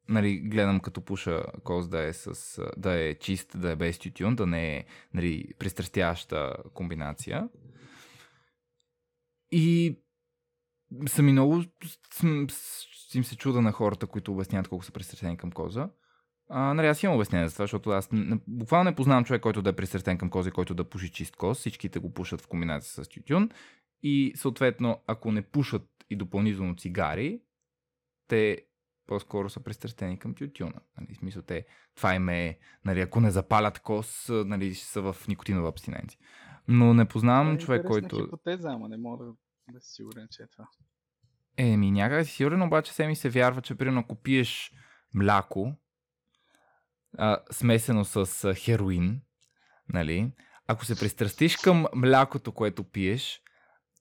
нали, 0.09 0.39
гледам 0.39 0.81
като 0.81 1.01
пуша 1.01 1.43
коз 1.65 1.89
да 1.89 2.03
е, 2.03 2.13
с, 2.13 2.63
да 2.77 2.93
е 2.93 3.15
чист, 3.15 3.61
да 3.61 3.71
е 3.71 3.77
без 3.77 3.99
тютюн, 3.99 4.37
да 4.37 4.47
не 4.47 4.77
е 4.77 4.85
нали, 5.15 5.45
пристрастяща 5.59 6.55
комбинация. 6.75 7.49
И 9.51 9.99
съм 11.07 11.29
и 11.29 11.33
много 11.33 11.65
им 13.15 13.25
се 13.25 13.37
чуда 13.37 13.61
на 13.61 13.73
хората, 13.73 14.07
които 14.07 14.33
обясняват 14.33 14.69
колко 14.69 14.85
са 14.85 14.93
пристрастени 14.93 15.37
към 15.37 15.53
коза. 15.53 15.89
А, 16.51 16.75
нали, 16.75 16.87
аз 16.87 17.03
имам 17.03 17.17
обяснение 17.17 17.49
за 17.49 17.55
това, 17.55 17.63
защото 17.63 17.91
аз 17.91 18.09
буквално 18.47 18.91
не 18.91 18.97
познавам 18.97 19.25
човек, 19.25 19.43
който 19.43 19.63
да 19.63 19.71
е 19.71 19.77
пристрастен 19.77 20.19
към 20.19 20.31
коза 20.31 20.49
и 20.49 20.53
който 20.53 20.75
да 20.75 20.89
пуши 20.89 21.13
чист 21.13 21.37
коз. 21.37 21.59
Всичките 21.59 21.99
го 21.99 22.15
пушат 22.15 22.41
в 22.41 22.47
комбинация 22.47 23.05
с 23.05 23.09
тютюн. 23.09 23.51
И 24.03 24.33
съответно, 24.37 25.03
ако 25.07 25.33
не 25.33 25.43
пушат 25.43 25.89
и 26.11 26.17
допълнително 26.17 26.77
цигари, 26.77 27.41
те 28.29 28.63
по-скоро 29.09 29.51
са 29.51 29.61
пристрастени 29.61 30.19
към 30.19 30.35
тютюна. 30.35 30.81
Нали, 31.01 31.15
смисъл 31.15 31.43
те, 31.43 31.67
това 31.95 32.15
им 32.15 32.29
е, 32.29 32.59
нали, 32.85 33.01
ако 33.01 33.21
не 33.21 33.31
запалят 33.31 33.79
кос, 33.79 34.27
нали, 34.29 34.75
ще 34.75 34.87
са 34.87 35.01
в 35.03 35.17
никотинова 35.29 35.69
абстиненция. 35.69 36.21
Но 36.69 36.95
не 36.95 37.05
познавам 37.05 37.55
е 37.55 37.59
човек, 37.59 37.87
който... 37.87 38.17
хипотеза, 38.17 38.71
ама 38.73 38.89
не 38.89 38.97
мога 38.97 39.25
да, 39.25 39.33
да 39.73 39.81
си 39.81 39.93
сигурен, 39.93 40.29
че 40.31 40.43
е 40.43 40.47
това. 40.47 40.69
Еми, 41.57 41.91
някак 41.91 42.27
си 42.27 42.33
сигурен, 42.33 42.63
обаче 42.63 42.93
се 42.93 43.07
ми 43.07 43.17
се 43.17 43.31
вярва, 43.31 43.63
че 43.63 43.75
примерно 43.75 44.01
ако 44.01 44.15
пиеш 44.15 44.73
мляко, 45.15 45.75
а, 47.19 47.39
смесено 47.51 48.05
с 48.05 48.45
а, 48.45 48.55
хероин, 48.55 49.21
нали, 49.89 50.33
ако 50.67 50.85
се 50.85 51.01
пристрастиш 51.01 51.57
към 51.57 51.87
млякото, 51.95 52.53
което 52.53 52.85
пиеш, 52.85 53.43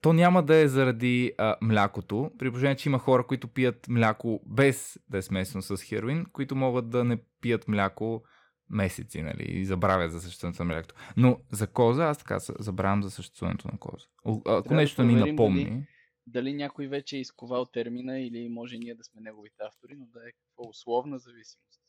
то 0.01 0.13
няма 0.13 0.43
да 0.43 0.55
е 0.55 0.67
заради 0.67 1.33
а, 1.37 1.55
млякото, 1.61 2.31
при 2.37 2.49
положение, 2.49 2.75
че 2.75 2.89
има 2.89 2.99
хора, 2.99 3.27
които 3.27 3.47
пият 3.47 3.87
мляко 3.89 4.41
без 4.45 4.99
да 5.09 5.17
е 5.17 5.21
смесено 5.21 5.61
с 5.61 5.77
хероин, 5.77 6.25
които 6.25 6.55
могат 6.55 6.89
да 6.89 7.03
не 7.03 7.17
пият 7.41 7.67
мляко 7.67 8.23
месеци, 8.69 9.21
нали, 9.21 9.43
и 9.43 9.65
забравят 9.65 10.11
за 10.11 10.21
съществуването 10.21 10.63
на 10.63 10.67
млякото. 10.67 10.95
Но 11.17 11.39
за 11.51 11.67
коза, 11.67 12.05
аз 12.05 12.17
така 12.17 12.39
забравям 12.39 13.03
за 13.03 13.11
съществуването 13.11 13.67
на 13.67 13.79
коза. 13.79 14.05
Ако 14.45 14.69
да 14.69 14.75
нещо 14.75 15.03
не 15.03 15.13
ми 15.13 15.19
напомни... 15.31 15.65
дали- 15.65 15.83
Дали 16.29 16.53
някой 16.53 16.87
вече 16.87 17.17
е 17.17 17.19
изковал 17.19 17.65
термина 17.65 18.19
или 18.19 18.49
може 18.49 18.77
ние 18.77 18.95
да 18.95 19.03
сме 19.03 19.21
неговите 19.21 19.55
автори, 19.67 19.95
но 19.97 20.05
да 20.05 20.19
е 20.19 20.31
какво 20.31 20.69
условна 20.69 21.17
зависимост. 21.19 21.81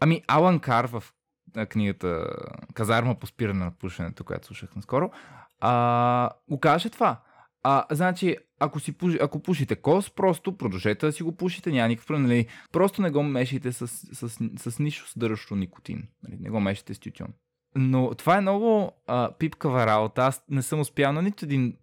Ами, 0.00 0.22
Алан 0.28 0.60
Кар 0.60 0.84
в 0.84 1.04
книгата 1.68 2.26
Казарма 2.74 3.18
по 3.18 3.26
спиране 3.26 3.64
на 3.64 3.70
пушенето, 3.70 4.24
която 4.24 4.46
слушах 4.46 4.76
наскоро, 4.76 5.10
а, 5.62 6.30
го 6.50 6.60
това. 6.92 7.20
А, 7.62 7.86
значи, 7.90 8.36
ако, 8.58 8.80
си, 8.80 8.94
ако 9.20 9.42
пушите 9.42 9.76
кос, 9.76 10.10
просто 10.10 10.56
продължете 10.56 11.06
да 11.06 11.12
си 11.12 11.22
го 11.22 11.36
пушите, 11.36 11.70
няма 11.70 11.88
никакъв 11.88 12.06
проблем. 12.06 12.22
Нали? 12.22 12.46
Просто 12.72 13.02
не 13.02 13.10
го 13.10 13.22
мешайте 13.22 13.72
с, 13.72 13.88
с, 13.88 14.28
с, 14.28 14.70
с 14.70 14.78
нищо 14.78 15.08
съдържащо 15.08 15.56
никотин. 15.56 16.08
Нали? 16.22 16.36
Не 16.40 16.50
го 16.50 16.60
мешайте 16.60 16.94
с 16.94 16.98
тютюн. 16.98 17.28
Но 17.76 18.14
това 18.14 18.36
е 18.36 18.40
много 18.40 18.92
а, 19.06 19.32
пипкава 19.38 19.86
работа. 19.86 20.22
Аз 20.22 20.44
не 20.48 20.62
съм 20.62 20.80
успял 20.80 21.12
на 21.12 21.22
нито 21.22 21.44
един 21.44 21.76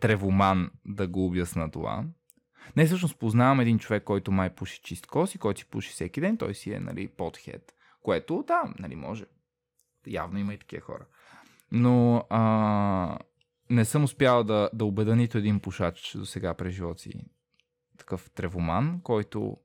тревоман 0.00 0.70
да 0.86 1.06
го 1.06 1.26
обясна 1.26 1.70
това. 1.70 2.04
Не, 2.76 2.86
всъщност 2.86 3.18
познавам 3.18 3.60
един 3.60 3.78
човек, 3.78 4.04
който 4.04 4.32
май 4.32 4.50
пуши 4.50 4.80
чист 4.82 5.06
кос 5.06 5.34
и 5.34 5.38
който 5.38 5.60
си 5.60 5.66
пуши 5.66 5.90
всеки 5.90 6.20
ден. 6.20 6.36
Той 6.36 6.54
си 6.54 6.72
е, 6.72 6.80
нали, 6.80 7.08
подхед. 7.08 7.74
Което, 8.02 8.44
да, 8.46 8.62
нали, 8.78 8.96
може. 8.96 9.24
Явно 10.06 10.38
има 10.38 10.54
и 10.54 10.58
такива 10.58 10.82
хора. 10.82 11.06
Но 11.74 12.24
а, 12.30 13.18
не 13.70 13.84
съм 13.84 14.04
успял 14.04 14.44
да, 14.44 14.70
да 14.72 14.84
убеда 14.84 15.16
нито 15.16 15.38
един 15.38 15.60
пушач 15.60 16.16
до 16.16 16.26
сега 16.26 16.54
през 16.54 16.74
живота 16.74 17.02
си. 17.02 17.12
Такъв 17.98 18.30
тревоман, 18.30 19.00
който 19.02 19.56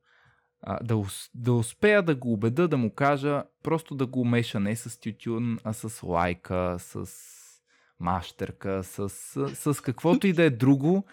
а, 0.62 0.84
да, 0.84 1.04
да 1.36 1.54
успея 1.54 2.04
да 2.04 2.16
го 2.16 2.34
убеда, 2.34 2.68
да 2.68 2.78
му 2.78 2.94
кажа, 2.94 3.44
просто 3.64 3.96
да 3.96 4.06
го 4.06 4.26
меша 4.26 4.60
не 4.60 4.76
с 4.76 5.00
тютюн, 5.00 5.60
а 5.64 5.74
с 5.74 6.04
лайка, 6.04 6.76
с 6.80 7.10
мащерка, 8.00 8.84
с, 8.84 9.10
с, 9.10 9.74
с 9.74 9.82
каквото 9.82 10.28
и 10.28 10.34
да 10.34 10.44
е 10.44 10.50
друго, 10.50 11.04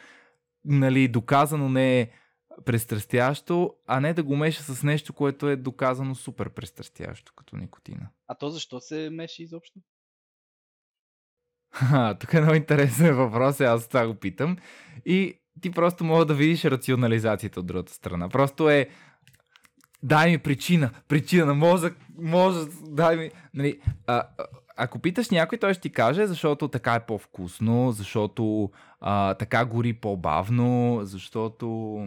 нали, 0.64 1.09
доказано 1.09 1.68
не 1.68 2.00
е 2.00 2.11
престрастящо, 2.64 3.74
а 3.87 4.00
не 4.00 4.14
да 4.14 4.22
го 4.22 4.37
меша 4.37 4.62
с 4.62 4.82
нещо, 4.82 5.12
което 5.12 5.48
е 5.48 5.56
доказано 5.56 6.14
супер 6.14 6.50
престрастящо, 6.50 7.32
като 7.37 7.56
никотина. 7.56 8.09
А 8.26 8.35
то 8.35 8.50
защо 8.50 8.80
се 8.80 9.11
меши 9.11 9.42
изобщо? 9.42 9.80
Тук 12.20 12.34
е 12.34 12.40
много 12.40 12.54
интересен 12.54 13.14
въпрос, 13.14 13.60
аз 13.60 13.88
това 13.88 14.06
го 14.06 14.14
питам. 14.14 14.56
И 15.06 15.40
ти 15.60 15.70
просто 15.70 16.04
мога 16.04 16.24
да 16.24 16.34
видиш 16.34 16.64
рационализацията 16.64 17.60
от 17.60 17.66
другата 17.66 17.92
страна. 17.92 18.28
Просто 18.28 18.70
е, 18.70 18.88
дай 20.02 20.30
ми 20.30 20.38
причина, 20.38 20.90
причина 21.08 21.46
на 21.46 21.54
мозък, 21.54 21.96
може, 22.18 22.58
дай 22.82 23.16
ми... 23.16 23.30
Нали, 23.54 23.80
а, 24.06 24.22
ако 24.76 24.98
питаш 24.98 25.30
някой, 25.30 25.58
той 25.58 25.74
ще 25.74 25.82
ти 25.82 25.92
каже, 25.92 26.26
защото 26.26 26.68
така 26.68 26.94
е 26.94 27.06
по-вкусно, 27.06 27.92
защото 27.92 28.70
а, 29.00 29.34
така 29.34 29.64
гори 29.64 29.92
по-бавно, 29.92 31.00
защото 31.02 31.98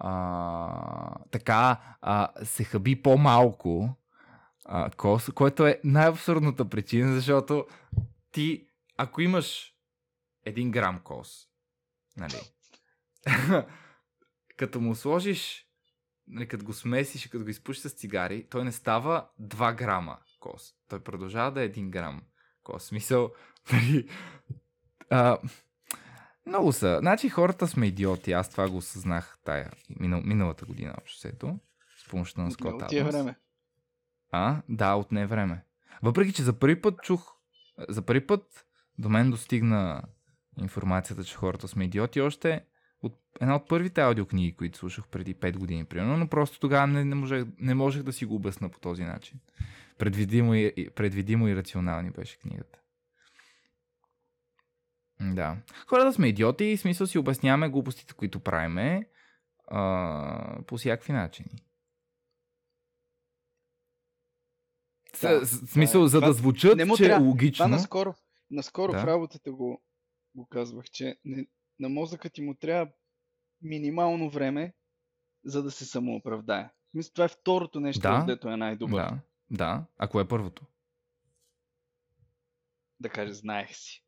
а, 0.00 1.14
така 1.30 1.76
а, 2.02 2.28
се 2.42 2.64
хаби 2.64 3.02
по-малко 3.02 3.96
а, 4.64 4.90
кос, 4.90 5.30
което 5.34 5.66
е 5.66 5.80
най-абсурдната 5.84 6.64
причина, 6.64 7.14
защото 7.14 7.64
ти, 8.36 8.68
ако 8.96 9.20
имаш 9.20 9.74
един 10.44 10.70
грам 10.70 11.00
кос, 11.04 11.48
нали, 12.16 12.40
като 14.56 14.80
му 14.80 14.94
сложиш, 14.94 15.66
нали, 16.26 16.48
като 16.48 16.64
го 16.64 16.72
смесиш 16.72 17.26
и 17.26 17.30
като 17.30 17.44
го 17.44 17.50
изпушиш 17.50 17.82
с 17.82 17.90
цигари, 17.90 18.46
той 18.50 18.64
не 18.64 18.72
става 18.72 19.28
2 19.40 19.74
грама 19.74 20.18
кос. 20.40 20.74
Той 20.88 21.00
продължава 21.00 21.52
да 21.52 21.62
е 21.62 21.70
1 21.70 21.90
грам 21.90 22.22
кос. 22.62 22.84
Смисъл, 22.84 23.32
нали, 23.72 24.08
а, 25.10 25.38
много 26.46 26.72
са. 26.72 26.98
Значи 27.00 27.28
хората 27.28 27.68
сме 27.68 27.86
идиоти. 27.86 28.32
Аз 28.32 28.50
това 28.50 28.68
го 28.68 28.76
осъзнах 28.76 29.38
тая 29.44 29.70
минал, 30.00 30.20
миналата 30.20 30.64
година 30.66 30.94
общо 30.98 31.18
сето. 31.18 31.58
С 31.98 32.08
помощта 32.08 32.42
на 32.42 32.50
Скот 32.50 32.82
От 32.82 32.88
тия 32.88 33.04
време. 33.04 33.36
А, 34.30 34.62
да, 34.68 34.94
от 34.94 35.12
не 35.12 35.26
време. 35.26 35.64
Въпреки, 36.02 36.32
че 36.32 36.42
за 36.42 36.58
първи 36.58 36.80
път 36.80 37.02
чух, 37.02 37.35
за 37.88 38.02
първи 38.02 38.26
път 38.26 38.66
до 38.98 39.08
мен 39.08 39.30
достигна 39.30 40.02
информацията, 40.60 41.24
че 41.24 41.36
хората 41.36 41.68
сме 41.68 41.84
идиоти 41.84 42.20
още 42.20 42.64
от 43.02 43.18
една 43.40 43.56
от 43.56 43.68
първите 43.68 44.00
аудиокниги, 44.00 44.56
които 44.56 44.78
слушах 44.78 45.08
преди 45.08 45.34
5 45.34 45.56
години, 45.56 45.84
примерно, 45.84 46.16
но 46.16 46.28
просто 46.28 46.60
тогава 46.60 46.86
не, 46.86 47.04
не, 47.04 47.14
можех, 47.14 47.44
не 47.58 47.74
можех 47.74 48.02
да 48.02 48.12
си 48.12 48.24
го 48.24 48.34
обясна 48.34 48.68
по 48.68 48.80
този 48.80 49.04
начин. 49.04 49.40
Предвидимо 49.98 50.54
и, 50.54 50.90
предвидимо 50.94 51.48
и 51.48 51.56
рационални 51.56 52.10
беше 52.10 52.38
книгата. 52.38 52.78
Да. 55.20 55.56
Хората 55.86 56.12
сме 56.12 56.28
идиоти 56.28 56.64
и 56.64 56.76
смисъл 56.76 57.06
си 57.06 57.18
обясняваме 57.18 57.68
глупостите, 57.68 58.14
които 58.14 58.40
правиме 58.40 59.06
по 60.66 60.76
всякакви 60.76 61.12
начини. 61.12 61.65
Да, 65.22 65.46
С, 65.46 65.66
смисъл, 65.66 66.04
е, 66.04 66.08
за 66.08 66.20
да 66.20 66.32
звучат, 66.32 66.76
не 66.76 66.86
че 66.96 67.04
е 67.04 67.06
трябва. 67.06 67.24
е 67.24 67.28
логично. 67.28 67.64
Това 67.64 67.76
наскоро, 67.76 68.14
наскоро 68.50 68.92
да. 68.92 68.98
в 68.98 69.04
работата 69.04 69.52
го, 69.52 69.82
го 70.34 70.46
казвах, 70.46 70.84
че 70.90 71.16
не, 71.24 71.46
на 71.78 71.88
мозъка 71.88 72.30
ти 72.30 72.42
му 72.42 72.54
трябва 72.54 72.92
минимално 73.62 74.30
време, 74.30 74.74
за 75.44 75.62
да 75.62 75.70
се 75.70 75.84
самооправдае. 75.84 76.70
Мисля, 76.94 77.12
това 77.12 77.24
е 77.24 77.28
второто 77.28 77.80
нещо, 77.80 78.00
да, 78.00 78.20
където 78.20 78.48
е 78.48 78.56
най-добър. 78.56 79.02
Да, 79.02 79.18
да. 79.50 79.84
А 79.98 80.08
кое 80.08 80.22
е 80.22 80.28
първото? 80.28 80.66
Да 83.00 83.08
каже, 83.08 83.32
знаех 83.32 83.76
си. 83.76 84.02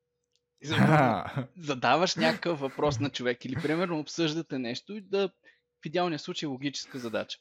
задаваш 1.58 2.16
някакъв 2.16 2.60
въпрос 2.60 3.00
на 3.00 3.10
човек 3.10 3.44
или 3.44 3.54
примерно 3.62 3.98
обсъждате 3.98 4.58
нещо 4.58 4.94
и 4.94 5.00
да 5.00 5.28
в 5.82 5.86
идеалния 5.86 6.18
случай 6.18 6.46
логическа 6.46 6.98
задача. 6.98 7.38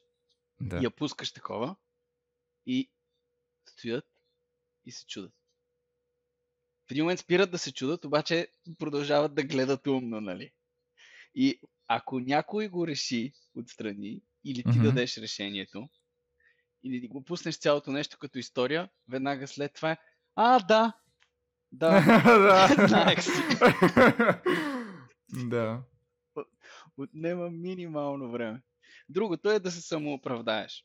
Да. 0.62 0.78
И 0.78 0.84
я 0.84 0.92
пускаш 0.92 1.34
такова 1.34 1.76
и 2.66 2.92
стоят 3.70 4.06
и 4.86 4.92
се 4.92 5.06
чудат. 5.06 5.34
В 6.88 6.92
един 6.92 7.04
момент 7.04 7.20
спират 7.20 7.52
да 7.52 7.58
се 7.58 7.74
чудат, 7.74 8.06
обаче 8.06 8.48
продължават 8.80 9.36
да 9.36 9.44
гледат 9.44 9.88
умно, 9.88 10.22
нали? 10.22 10.52
И 11.36 11.60
ако 11.88 12.20
някой 12.20 12.68
го 12.68 12.88
реши 12.88 13.34
отстрани, 13.56 14.22
или 14.46 14.64
ти 14.64 14.70
mm-hmm. 14.70 14.84
дадеш 14.84 15.18
решението, 15.18 15.90
или 16.84 17.08
го 17.08 17.24
пуснеш 17.24 17.58
цялото 17.58 17.92
нещо 17.92 18.18
като 18.18 18.38
история, 18.40 18.90
веднага 19.08 19.48
след 19.48 19.74
това 19.74 19.92
е 19.92 19.98
А, 20.36 20.60
да, 20.60 20.94
да, 21.72 22.02
знаех 22.88 23.24
си. 23.24 23.32
да. 25.30 25.84
Отнема 26.98 27.50
минимално 27.50 28.32
време. 28.32 28.62
Другото 29.10 29.50
е 29.50 29.60
да 29.60 29.72
се 29.72 29.82
самооправдаеш. 29.82 30.84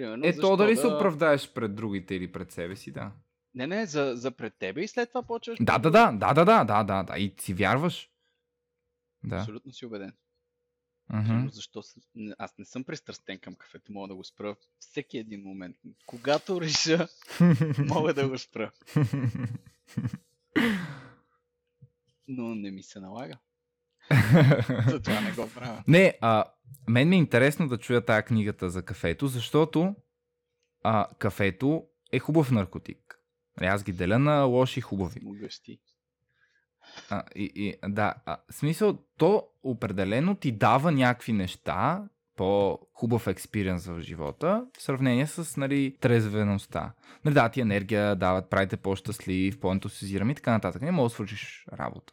Примерно, 0.00 0.26
е, 0.26 0.36
то 0.36 0.56
дали 0.56 0.74
да... 0.74 0.80
се 0.80 0.86
оправдаеш 0.86 1.52
пред 1.52 1.74
другите 1.74 2.14
или 2.14 2.32
пред 2.32 2.52
себе 2.52 2.76
си, 2.76 2.92
да. 2.92 3.12
Не, 3.54 3.66
не, 3.66 3.86
за, 3.86 4.12
за 4.16 4.30
пред 4.30 4.54
тебе 4.58 4.80
и 4.80 4.88
след 4.88 5.08
това 5.08 5.22
почваш. 5.22 5.58
Да, 5.60 5.78
да, 5.78 5.90
да, 5.90 6.12
да, 6.12 6.34
да, 6.34 6.44
да, 6.44 6.64
да, 6.64 6.84
да, 6.84 7.02
да. 7.02 7.18
И 7.18 7.34
си 7.40 7.54
вярваш. 7.54 8.10
Да. 9.24 9.36
Абсолютно 9.36 9.72
си 9.72 9.86
убеден. 9.86 10.12
Uh-huh. 11.12 11.48
Защо 11.50 11.82
аз 12.38 12.58
не 12.58 12.64
съм 12.64 12.84
пристрастен 12.84 13.38
към 13.38 13.54
кафето, 13.54 13.92
мога 13.92 14.08
да 14.08 14.14
го 14.14 14.24
спра 14.24 14.56
всеки 14.78 15.18
един 15.18 15.42
момент. 15.42 15.76
Когато 16.06 16.60
реша, 16.60 17.08
мога 17.78 18.14
да 18.14 18.28
го 18.28 18.38
спра. 18.38 18.70
Но 22.28 22.54
не 22.54 22.70
ми 22.70 22.82
се 22.82 23.00
налага. 23.00 23.38
Затова 24.88 25.20
не 25.20 25.32
го 25.32 25.48
правя. 25.54 25.84
Не, 25.88 26.18
а, 26.20 26.44
мен 26.88 27.08
ми 27.08 27.16
е 27.16 27.18
интересно 27.18 27.68
да 27.68 27.78
чуя 27.78 28.04
тази 28.04 28.22
книгата 28.22 28.70
за 28.70 28.82
кафето, 28.82 29.26
защото 29.26 29.94
а, 30.84 31.06
кафето 31.18 31.84
е 32.12 32.18
хубав 32.18 32.50
наркотик. 32.50 33.18
Нали, 33.60 33.68
аз 33.68 33.84
ги 33.84 33.92
деля 33.92 34.18
на 34.18 34.42
лоши 34.42 34.78
и 34.78 34.82
хубави. 34.82 35.20
Могъщи. 35.22 35.80
А, 37.10 37.22
и, 37.34 37.52
и, 37.54 37.74
да, 37.88 38.14
а, 38.26 38.36
смисъл, 38.50 38.98
то 39.18 39.46
определено 39.62 40.34
ти 40.34 40.52
дава 40.52 40.92
някакви 40.92 41.32
неща, 41.32 42.08
по-хубав 42.36 43.26
експириенс 43.26 43.86
в 43.86 44.00
живота, 44.00 44.66
в 44.78 44.82
сравнение 44.82 45.26
с 45.26 45.56
нали, 45.56 45.96
трезвеността. 46.00 46.92
Нали, 47.24 47.34
да, 47.34 47.48
ти 47.48 47.60
енергия 47.60 48.16
дават, 48.16 48.50
правите 48.50 48.76
по-щастлив, 48.76 49.60
по-ентусизирам 49.60 50.30
и 50.30 50.34
така 50.34 50.52
нататък. 50.52 50.82
Не 50.82 50.90
можеш 50.90 51.12
да 51.12 51.14
свършиш 51.14 51.66
работа. 51.72 52.12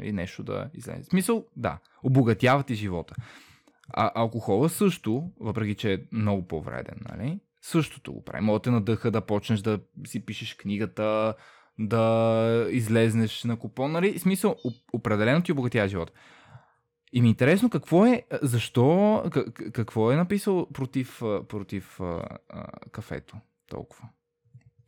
Или 0.00 0.12
нещо 0.12 0.42
да 0.42 0.70
излезе. 0.74 1.04
Смисъл, 1.04 1.46
да, 1.56 1.78
обогатява 2.02 2.62
ти 2.62 2.74
живота. 2.74 3.14
А 3.92 4.10
алкохола 4.14 4.68
също, 4.68 5.30
въпреки 5.40 5.74
че 5.74 5.92
е 5.92 5.98
много 6.12 6.48
по-вреден, 6.48 6.98
нали? 7.10 7.40
Същото 7.62 8.12
го 8.12 8.24
прави. 8.24 8.44
Може 8.44 8.62
да 8.62 8.70
надъха 8.70 9.10
да 9.10 9.26
почнеш 9.26 9.60
да 9.60 9.80
си 10.06 10.26
пишеш 10.26 10.54
книгата, 10.54 11.34
да 11.78 12.68
излезнеш 12.70 13.44
на 13.44 13.58
купон, 13.58 13.92
нали? 13.92 14.18
В 14.18 14.20
смисъл, 14.20 14.56
определено 14.92 15.42
ти 15.42 15.52
обогатява 15.52 15.88
живота. 15.88 16.12
И 17.12 17.22
ми 17.22 17.28
е 17.28 17.30
интересно 17.30 17.70
какво 17.70 18.06
е, 18.06 18.22
защо, 18.42 19.24
какво 19.72 20.12
е 20.12 20.16
написал 20.16 20.66
против, 20.72 21.18
против 21.48 22.00
а, 22.00 22.22
а, 22.48 22.66
кафето 22.90 23.36
толкова? 23.68 24.08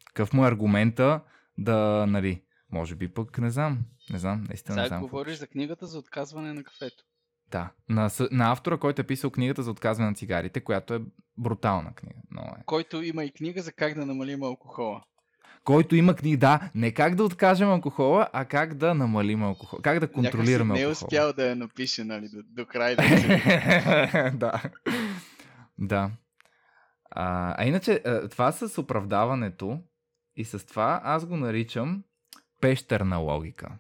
Какъв 0.06 0.32
му 0.32 0.44
е 0.44 0.48
аргумента 0.48 1.20
да, 1.58 2.06
нали, 2.08 2.42
може 2.72 2.94
би 2.94 3.08
пък, 3.08 3.38
не 3.38 3.50
знам, 3.50 3.78
не 4.10 4.18
знам, 4.18 4.44
наистина 4.48 4.74
Сега 4.74 4.82
не 4.82 4.88
знам. 4.88 5.00
говориш 5.00 5.38
за 5.38 5.46
книгата 5.46 5.86
за 5.86 5.98
отказване 5.98 6.52
на 6.52 6.64
кафето. 6.64 7.04
Да, 7.52 7.70
на, 7.88 8.10
на 8.30 8.52
автора, 8.52 8.76
който 8.76 9.00
е 9.00 9.06
писал 9.06 9.30
книгата 9.30 9.62
за 9.62 9.70
отказване 9.70 10.10
на 10.10 10.16
цигарите, 10.16 10.60
която 10.60 10.94
е 10.94 11.00
брутална 11.38 11.94
книга. 11.94 12.20
Но 12.30 12.40
е. 12.40 12.62
Който 12.66 13.02
има 13.02 13.24
и 13.24 13.32
книга 13.32 13.62
за 13.62 13.72
как 13.72 13.94
да 13.94 14.06
намалим 14.06 14.42
алкохола 14.42 15.02
който 15.64 15.96
има 15.96 16.14
книги, 16.14 16.36
да, 16.36 16.70
не 16.74 16.92
как 16.92 17.14
да 17.14 17.24
откажем 17.24 17.70
алкохола, 17.70 18.28
а 18.32 18.44
как 18.44 18.74
да 18.74 18.94
намалим 18.94 19.42
алкохол. 19.42 19.78
Как 19.82 20.00
да 20.00 20.12
контролираме 20.12 20.74
не 20.74 20.80
е 20.80 20.86
успял 20.86 21.32
да 21.32 21.46
я 21.46 21.56
напише, 21.56 22.04
нали, 22.04 22.28
до, 22.28 22.42
до 22.42 22.66
край. 22.66 22.96
да. 24.34 24.62
да. 25.78 26.10
А, 27.10 27.54
а 27.58 27.66
иначе, 27.66 28.02
това 28.30 28.52
с 28.52 28.78
оправдаването 28.78 29.78
и 30.36 30.44
с 30.44 30.66
това 30.66 31.00
аз 31.04 31.26
го 31.26 31.36
наричам 31.36 32.02
пещерна 32.60 33.16
логика. 33.16 33.78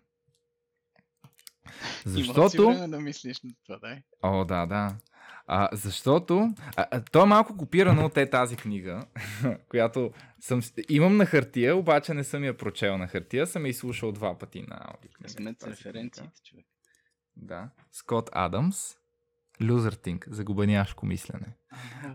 Защото... 2.04 2.62
Има 2.62 2.88
да 2.88 3.00
мислиш 3.00 3.42
на 3.42 3.50
това, 3.66 3.78
дай. 3.78 4.02
О, 4.22 4.44
да, 4.44 4.66
да. 4.66 4.96
А, 5.46 5.68
защото 5.72 6.54
а, 6.76 6.86
а, 6.90 7.00
то 7.00 7.22
е 7.22 7.26
малко 7.26 7.56
копирано 7.56 8.06
от 8.06 8.16
е 8.16 8.30
тази 8.30 8.56
книга, 8.56 9.06
която 9.68 10.12
съм, 10.40 10.60
имам 10.88 11.16
на 11.16 11.26
хартия, 11.26 11.76
обаче 11.76 12.14
не 12.14 12.24
съм 12.24 12.44
я 12.44 12.56
прочел 12.56 12.98
на 12.98 13.08
хартия, 13.08 13.46
съм 13.46 13.66
я 13.66 13.70
изслушал 13.70 14.12
два 14.12 14.38
пъти 14.38 14.62
на 14.62 14.78
аудиокнига. 14.80 15.54
Референциите, 15.66 16.40
човек. 16.44 16.66
Да. 17.36 17.70
Скот 17.90 18.30
Адамс, 18.32 18.96
Люзъртинг, 19.62 20.26
загубеняшко 20.30 21.06
мислене. 21.06 21.56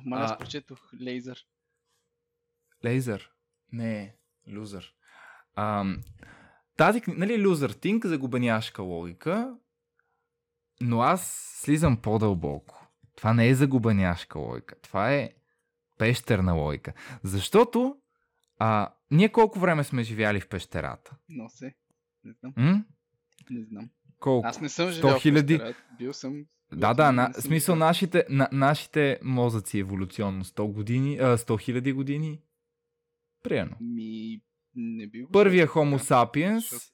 Ма 0.05 0.17
аз 0.17 0.37
прочетох 0.37 0.79
Лейзър. 1.01 1.45
Лейзър? 2.85 3.31
Не, 3.71 4.15
Люзър. 4.47 4.93
Ам, 5.55 6.01
тази 6.77 7.01
книга, 7.01 7.19
нали, 7.19 7.41
Люзъртинг, 7.41 8.05
загубеняшка 8.05 8.81
логика, 8.81 9.55
но 10.81 11.01
аз 11.01 11.51
слизам 11.61 11.97
по-дълбоко. 11.97 12.87
Това 13.15 13.33
не 13.33 13.47
е 13.47 13.55
загубеняшка 13.55 14.39
логика. 14.39 14.75
Това 14.81 15.13
е 15.13 15.29
пещерна 15.97 16.53
логика. 16.53 16.93
Защото 17.23 17.97
а, 18.59 18.93
ние 19.11 19.29
колко 19.29 19.59
време 19.59 19.83
сме 19.83 20.03
живяли 20.03 20.39
в 20.39 20.49
пещерата? 20.49 21.15
Но 21.29 21.49
се. 21.49 21.75
Не 22.23 22.33
знам. 22.33 22.53
М? 22.57 22.85
Не 23.49 23.63
знам. 23.63 23.89
Колко? 24.19 24.47
Аз 24.47 24.61
не 24.61 24.69
съм 24.69 24.89
живял 24.89 25.11
100 25.11 25.31
000? 25.31 25.41
в 25.41 25.47
пещерата. 25.47 25.79
Бил 25.97 26.13
съм... 26.13 26.45
Да, 26.73 26.93
да, 26.93 27.11
на, 27.11 27.33
смисъл 27.33 27.75
нашите, 27.75 28.25
на, 28.29 28.49
нашите 28.51 29.19
мозъци 29.23 29.79
еволюционно 29.79 30.43
100 30.43 30.73
години, 30.73 31.17
а, 31.17 31.37
100 31.37 31.61
хиляди 31.61 31.93
години. 31.93 32.41
Приемно. 33.43 33.75
Ми... 33.81 34.41
Не 34.77 35.07
би 35.07 35.21
го 35.21 35.31
Първия 35.31 35.67
Homo 35.67 35.97
sapiens 35.97 36.57
защото 36.59 36.85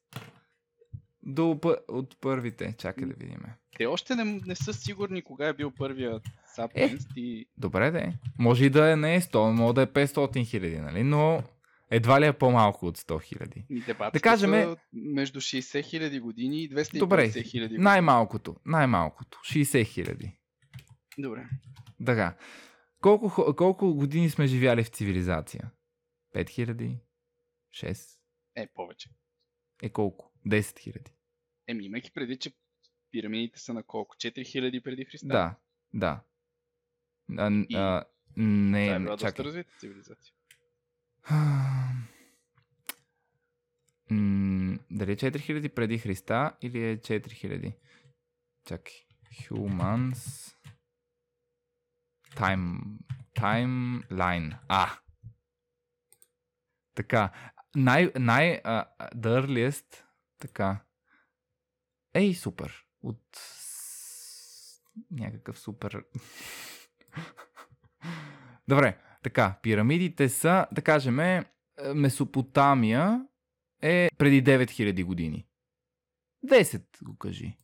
до, 1.25 1.59
от 1.87 2.17
първите. 2.21 2.75
Чакай 2.77 3.07
да 3.07 3.13
видим. 3.13 3.39
Те 3.77 3.85
още 3.85 4.15
не, 4.15 4.41
не 4.45 4.55
са 4.55 4.73
сигурни 4.73 5.21
кога 5.21 5.47
е 5.47 5.53
бил 5.53 5.71
първият 5.71 6.23
Sapiens 6.57 7.07
и 7.15 7.49
Добре, 7.57 7.91
де. 7.91 8.13
Може 8.39 8.65
и 8.65 8.69
да 8.69 8.91
е 8.91 8.95
не 8.95 9.15
е 9.15 9.21
100, 9.21 9.51
може 9.51 9.73
да 9.73 9.81
е 9.81 9.87
500 9.87 10.45
хиляди, 10.45 10.77
нали? 10.79 11.03
Но 11.03 11.43
едва 11.91 12.21
ли 12.21 12.25
е 12.25 12.33
по-малко 12.33 12.85
от 12.85 12.97
100 12.97 13.23
хиляди. 13.23 13.65
Да 14.13 14.19
кажем- 14.19 14.75
между 14.93 15.41
60 15.41 15.85
хиляди 15.85 16.19
години 16.19 16.63
и 16.63 16.69
250 16.69 16.99
Добре, 16.99 17.31
хиляди 17.31 17.67
години. 17.67 17.83
най-малкото, 17.83 18.55
най-малкото. 18.65 19.39
60 19.45 19.83
хиляди. 19.87 20.37
Добре. 21.17 21.45
Така. 22.05 22.35
Колко, 23.01 23.55
колко 23.55 23.93
години 23.93 24.29
сме 24.29 24.47
живяли 24.47 24.83
в 24.83 24.89
цивилизация? 24.89 25.71
5 26.35 26.49
хиляди? 26.49 26.97
6? 27.73 28.19
Е, 28.55 28.67
повече. 28.67 29.09
Е 29.81 29.89
колко? 29.89 30.33
10 30.47 30.79
хиляди. 30.79 31.11
Еми, 31.67 31.85
имайки 31.85 32.11
преди, 32.13 32.37
че 32.37 32.53
пирамидите 33.11 33.59
са 33.59 33.73
на 33.73 33.83
колко? 33.83 34.15
4000 34.15 34.83
преди 34.83 35.05
Христа? 35.05 35.27
Да, 35.27 35.55
да. 35.93 36.23
А, 37.37 37.51
И- 37.69 37.75
а, 37.75 38.05
не, 38.37 38.85
Това 38.85 38.95
е 38.95 38.99
била 38.99 39.15
доста 39.17 39.43
развита 39.43 39.71
цивилизация. 39.79 40.33
М, 44.11 44.79
дали 44.91 45.11
е 45.11 45.15
4000 45.15 45.69
преди 45.75 45.97
Христа 45.97 46.57
или 46.61 46.89
е 46.89 46.97
4000? 46.97 47.73
Чакай. 48.65 48.93
Humans. 49.49 50.53
Time. 52.35 52.79
Timeline. 53.35 54.59
А. 54.67 54.99
Така. 56.95 57.52
Най, 57.75 58.11
най, 58.19 58.61
а, 58.63 58.85
the 58.99 59.41
earliest. 59.41 60.03
Така. 60.39 60.79
Ей, 62.13 62.33
супер. 62.33 62.85
От 63.01 63.39
някакъв 65.11 65.59
супер. 65.59 66.05
Добре, 68.67 68.97
така, 69.23 69.59
пирамидите 69.61 70.29
са, 70.29 70.67
да 70.71 70.81
кажем, 70.81 71.19
е, 71.19 71.45
Месопотамия 71.95 73.27
е 73.81 74.09
преди 74.17 74.43
9000 74.43 75.05
години. 75.05 75.47
10 76.45 77.03
го 77.03 77.17
кажи. 77.17 77.57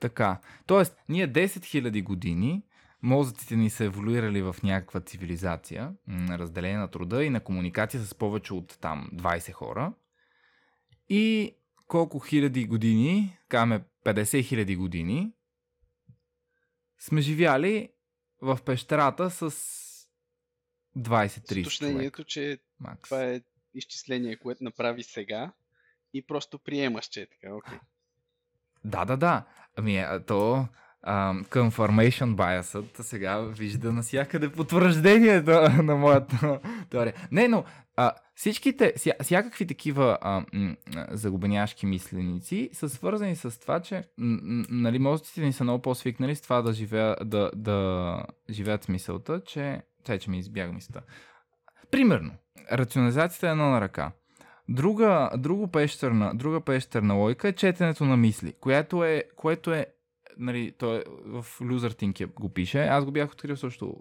Така, 0.00 0.40
т.е. 0.66 0.82
ние 1.08 1.32
10 1.32 1.46
000 1.46 2.02
години 2.02 2.62
мозъците 3.02 3.56
ни 3.56 3.70
са 3.70 3.84
еволюирали 3.84 4.42
в 4.42 4.56
някаква 4.62 5.00
цивилизация, 5.00 5.94
м, 6.06 6.38
разделение 6.38 6.78
на 6.78 6.90
труда 6.90 7.24
и 7.24 7.30
на 7.30 7.40
комуникация 7.44 8.00
с 8.00 8.14
повече 8.14 8.54
от 8.54 8.78
там 8.80 9.10
20 9.12 9.52
хора. 9.52 9.92
И 11.08 11.54
колко 11.86 12.18
хиляди 12.20 12.64
години, 12.64 13.38
казваме 13.48 13.84
50 14.04 14.44
хиляди 14.44 14.76
години, 14.76 15.32
сме 16.98 17.20
живяли 17.20 17.92
в 18.42 18.58
пещерата 18.64 19.30
с 19.30 19.50
20-30 20.96 21.48
човека. 21.48 21.60
Уточнението, 21.60 22.24
че 22.24 22.58
Макс. 22.80 23.02
това 23.02 23.24
е 23.24 23.40
изчисление, 23.74 24.36
което 24.36 24.64
направи 24.64 25.02
сега 25.02 25.52
и 26.14 26.26
просто 26.26 26.58
приемаш, 26.58 27.06
че 27.06 27.22
е 27.22 27.26
така. 27.26 27.54
Окей. 27.54 27.78
Да, 28.84 29.04
да, 29.04 29.16
да. 29.16 29.44
Ами, 29.76 30.04
то 30.26 30.68
confirmation 31.06 32.34
biasът 32.34 32.96
сега 33.00 33.38
вижда 33.38 33.92
навсякъде 33.92 34.48
потвърждението 34.48 35.50
на 35.82 35.96
моята 35.96 36.60
теория. 36.90 37.14
Не, 37.32 37.48
но 37.48 37.64
а, 37.96 38.12
всичките, 38.34 38.92
ся, 38.96 39.12
всякакви 39.22 39.66
такива 39.66 40.18
а, 40.20 40.44
м, 40.52 40.76
загубеняшки 41.10 41.86
мисленици 41.86 42.70
са 42.72 42.88
свързани 42.88 43.36
с 43.36 43.60
това, 43.60 43.80
че 43.80 43.94
м, 44.18 44.38
м, 44.42 44.64
нали, 44.68 44.98
мозъците 44.98 45.40
ни 45.40 45.52
са 45.52 45.64
много 45.64 45.82
по-свикнали 45.82 46.34
с 46.34 46.40
това 46.40 46.62
да, 46.62 46.72
живея, 46.72 47.16
да, 47.24 47.50
да 47.54 48.22
живеят 48.50 48.84
с 48.84 48.88
мисълта, 48.88 49.40
че... 49.46 49.82
Чай, 50.04 50.18
че 50.18 50.30
ми 50.30 50.38
избяга 50.38 50.72
мисълта. 50.72 51.02
Примерно, 51.90 52.30
рационализацията 52.72 53.48
е 53.48 53.50
едно 53.50 53.70
на 53.70 53.80
ръка. 53.80 54.12
Друга, 54.68 55.30
друго 55.36 55.68
пещерна, 55.68 56.34
друга 56.34 56.60
пещерна 56.60 57.14
логика 57.14 57.48
е 57.48 57.52
четенето 57.52 58.04
на 58.04 58.16
мисли, 58.16 58.54
което 58.60 59.04
е, 59.04 59.24
което 59.36 59.72
е 59.74 59.86
нали, 60.38 60.72
той 60.78 60.96
е, 60.96 61.02
в 61.26 61.46
Люзъртинг 61.60 62.16
го 62.34 62.48
пише, 62.48 62.82
аз 62.82 63.04
го 63.04 63.10
бях 63.10 63.32
открил 63.32 63.56
също 63.56 63.96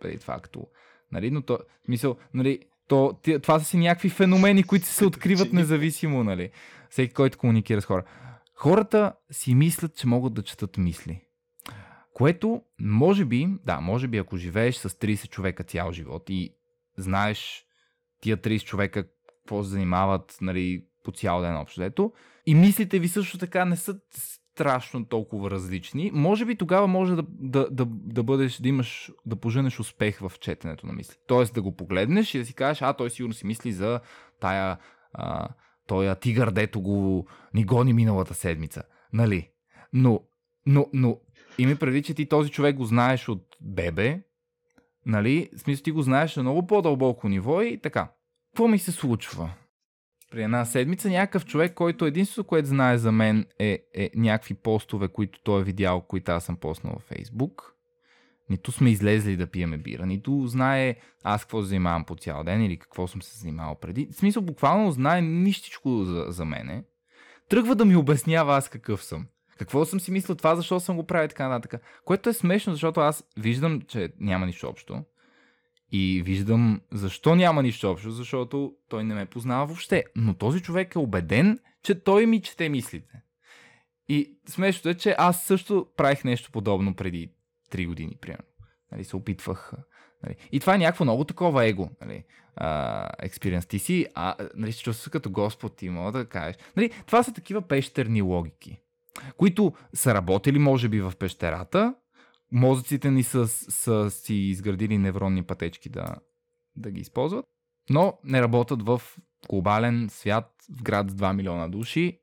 преди 0.00 0.18
това, 0.18 0.40
като, 0.40 0.66
нали, 1.12 1.30
но 1.30 1.42
то, 1.42 1.58
смисъл, 1.84 2.16
нали, 2.34 2.60
то, 2.88 3.18
това 3.42 3.58
са 3.58 3.64
си 3.64 3.76
някакви 3.76 4.08
феномени, 4.08 4.62
които 4.62 4.86
се 4.86 5.06
откриват 5.06 5.52
независимо, 5.52 6.24
нали, 6.24 6.50
всеки, 6.90 7.14
който 7.14 7.38
комуникира 7.38 7.82
с 7.82 7.84
хора. 7.84 8.04
Хората 8.54 9.12
си 9.30 9.54
мислят, 9.54 9.96
че 9.96 10.06
могат 10.06 10.34
да 10.34 10.42
четат 10.42 10.76
мисли. 10.76 11.20
Което, 12.12 12.62
може 12.80 13.24
би, 13.24 13.48
да, 13.64 13.80
може 13.80 14.08
би, 14.08 14.18
ако 14.18 14.36
живееш 14.36 14.76
с 14.76 14.88
30 14.88 15.28
човека 15.28 15.64
цял 15.64 15.92
живот 15.92 16.30
и 16.30 16.54
знаеш 16.96 17.66
тия 18.20 18.36
30 18.36 18.64
човека 18.64 19.04
какво 19.46 19.62
се 19.62 19.70
занимават, 19.70 20.38
нали, 20.40 20.84
по 21.04 21.12
цял 21.12 21.40
ден 21.40 21.56
общо 21.56 21.80
взето, 21.80 22.12
и 22.46 22.54
мислите 22.54 22.98
ви 22.98 23.08
също 23.08 23.38
така 23.38 23.64
не 23.64 23.76
са 23.76 24.00
страшно 24.56 25.04
толкова 25.04 25.50
различни, 25.50 26.10
може 26.14 26.44
би 26.44 26.56
тогава 26.56 26.86
може 26.86 27.16
да, 27.16 27.24
да, 27.28 27.68
да, 27.70 27.86
да 27.88 28.22
бъдеш, 28.22 28.58
да 28.58 28.68
имаш, 28.68 29.12
да 29.26 29.36
поженеш 29.36 29.80
успех 29.80 30.18
в 30.18 30.32
четенето 30.40 30.86
на 30.86 30.92
мисли. 30.92 31.16
Тоест 31.26 31.54
да 31.54 31.62
го 31.62 31.76
погледнеш 31.76 32.34
и 32.34 32.38
да 32.38 32.44
си 32.44 32.54
кажеш, 32.54 32.82
а 32.82 32.92
той 32.92 33.10
сигурно 33.10 33.34
си 33.34 33.46
мисли 33.46 33.72
за 33.72 34.00
тая, 34.40 34.78
а, 35.12 35.48
тоя 35.86 36.14
тигър, 36.14 36.50
дето 36.50 36.80
го 36.80 37.26
ни 37.54 37.64
гони 37.64 37.92
миналата 37.92 38.34
седмица. 38.34 38.82
Нали? 39.12 39.50
Но, 39.92 40.20
но, 40.66 40.86
но, 40.92 41.18
има 41.58 41.76
преди, 41.76 42.02
че 42.02 42.14
ти 42.14 42.26
този 42.26 42.50
човек 42.50 42.76
го 42.76 42.84
знаеш 42.84 43.28
от 43.28 43.46
бебе, 43.60 44.22
нали? 45.06 45.50
В 45.56 45.60
смисъл 45.60 45.82
ти 45.82 45.90
го 45.90 46.02
знаеш 46.02 46.36
на 46.36 46.42
много 46.42 46.66
по-дълбоко 46.66 47.28
ниво 47.28 47.62
и 47.62 47.80
така. 47.80 48.12
Какво 48.52 48.68
ми 48.68 48.78
се 48.78 48.92
случва? 48.92 49.50
При 50.30 50.42
една 50.42 50.64
седмица 50.64 51.08
някакъв 51.10 51.46
човек, 51.46 51.74
който 51.74 52.06
единството, 52.06 52.48
което 52.48 52.68
знае 52.68 52.98
за 52.98 53.12
мен 53.12 53.46
е, 53.58 53.78
е 53.94 54.10
някакви 54.14 54.54
постове, 54.54 55.08
които 55.08 55.40
той 55.42 55.60
е 55.60 55.64
видял, 55.64 56.00
които 56.00 56.32
аз 56.32 56.44
съм 56.44 56.56
поснал 56.56 56.92
във 56.92 57.02
Фейсбук. 57.02 57.72
Нито 58.50 58.72
сме 58.72 58.90
излезли 58.90 59.36
да 59.36 59.46
пиеме 59.46 59.78
бира, 59.78 60.06
нито 60.06 60.46
знае 60.46 60.96
аз 61.24 61.44
какво 61.44 61.62
се 61.62 61.68
занимавам 61.68 62.04
по 62.04 62.16
цял 62.16 62.44
ден 62.44 62.64
или 62.64 62.78
какво 62.78 63.06
съм 63.06 63.22
се 63.22 63.38
занимавал 63.38 63.74
преди. 63.74 64.08
В 64.12 64.14
смисъл, 64.14 64.42
буквално 64.42 64.92
знае 64.92 65.22
нищичко 65.22 66.04
за, 66.04 66.24
за 66.28 66.44
мене. 66.44 66.84
Тръгва 67.48 67.74
да 67.74 67.84
ми 67.84 67.96
обяснява 67.96 68.56
аз 68.56 68.68
какъв 68.68 69.04
съм. 69.04 69.26
Какво 69.58 69.84
съм 69.84 70.00
си 70.00 70.10
мислил 70.10 70.36
това, 70.36 70.56
защо 70.56 70.80
съм 70.80 70.96
го 70.96 71.06
правил 71.06 71.26
и 71.26 71.28
така 71.28 71.48
нататък. 71.48 71.82
Което 72.04 72.28
е 72.30 72.32
смешно, 72.32 72.72
защото 72.72 73.00
аз 73.00 73.24
виждам, 73.36 73.80
че 73.80 74.12
няма 74.20 74.46
нищо 74.46 74.68
общо. 74.68 75.04
И 75.92 76.22
виждам 76.22 76.80
защо 76.92 77.34
няма 77.34 77.62
нищо 77.62 77.90
общо, 77.90 78.10
защото 78.10 78.74
той 78.88 79.04
не 79.04 79.14
ме 79.14 79.26
познава 79.26 79.66
въобще. 79.66 80.04
Но 80.16 80.34
този 80.34 80.62
човек 80.62 80.94
е 80.94 80.98
убеден, 80.98 81.58
че 81.82 81.94
той 81.94 82.26
ми 82.26 82.42
чете 82.42 82.68
мислите. 82.68 83.22
И 84.08 84.38
смешното 84.48 84.88
е, 84.88 84.94
че 84.94 85.14
аз 85.18 85.44
също 85.44 85.86
правих 85.96 86.24
нещо 86.24 86.50
подобно 86.50 86.94
преди 86.94 87.30
3 87.72 87.86
години, 87.86 88.16
примерно. 88.20 88.44
Нали, 88.92 89.04
се 89.04 89.16
опитвах 89.16 89.72
Нали. 90.22 90.36
И 90.52 90.60
това 90.60 90.74
е 90.74 90.78
някакво 90.78 91.04
много 91.04 91.24
такова 91.24 91.66
его. 91.66 91.88
Нали. 92.00 92.24
Експириенс. 93.18 93.66
Ти 93.66 93.78
си, 93.78 94.06
а, 94.14 94.34
нали, 94.54 94.72
се 94.72 94.82
чувстваш 94.82 95.08
като 95.08 95.30
Господ, 95.30 95.76
ти 95.76 95.88
мога 95.88 96.12
да 96.12 96.28
кажеш. 96.28 96.56
Нали, 96.76 96.90
това 97.06 97.22
са 97.22 97.32
такива 97.32 97.62
пещерни 97.62 98.22
логики, 98.22 98.80
които 99.36 99.72
са 99.94 100.14
работили, 100.14 100.58
може 100.58 100.88
би, 100.88 101.00
в 101.00 101.12
пещерата. 101.18 101.94
Мозъците 102.52 103.10
ни 103.10 103.22
са, 103.22 103.48
са 103.48 104.10
си 104.10 104.34
изградили 104.34 104.98
невронни 104.98 105.42
пътечки 105.42 105.88
да, 105.88 106.16
да 106.76 106.90
ги 106.90 107.00
използват, 107.00 107.46
но 107.90 108.18
не 108.24 108.42
работят 108.42 108.82
в 108.82 109.02
глобален 109.48 110.08
свят, 110.10 110.52
в 110.70 110.82
град 110.82 111.10
с 111.10 111.14
2 111.14 111.36
милиона 111.36 111.68
души, 111.68 112.20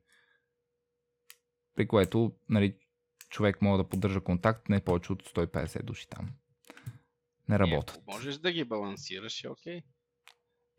при 1.75 1.87
което 1.87 2.31
нали, 2.49 2.75
човек 3.29 3.61
може 3.61 3.83
да 3.83 3.89
поддържа 3.89 4.21
контакт 4.21 4.69
не 4.69 4.79
повече 4.79 5.13
от 5.13 5.23
150 5.23 5.83
души 5.83 6.07
там. 6.09 6.29
Не 7.49 7.59
работят. 7.59 7.97
Е, 7.97 8.11
можеш 8.11 8.37
да 8.37 8.51
ги 8.51 8.63
балансираш, 8.63 9.43
е 9.43 9.49
окей. 9.49 9.79
Okay. 9.79 9.83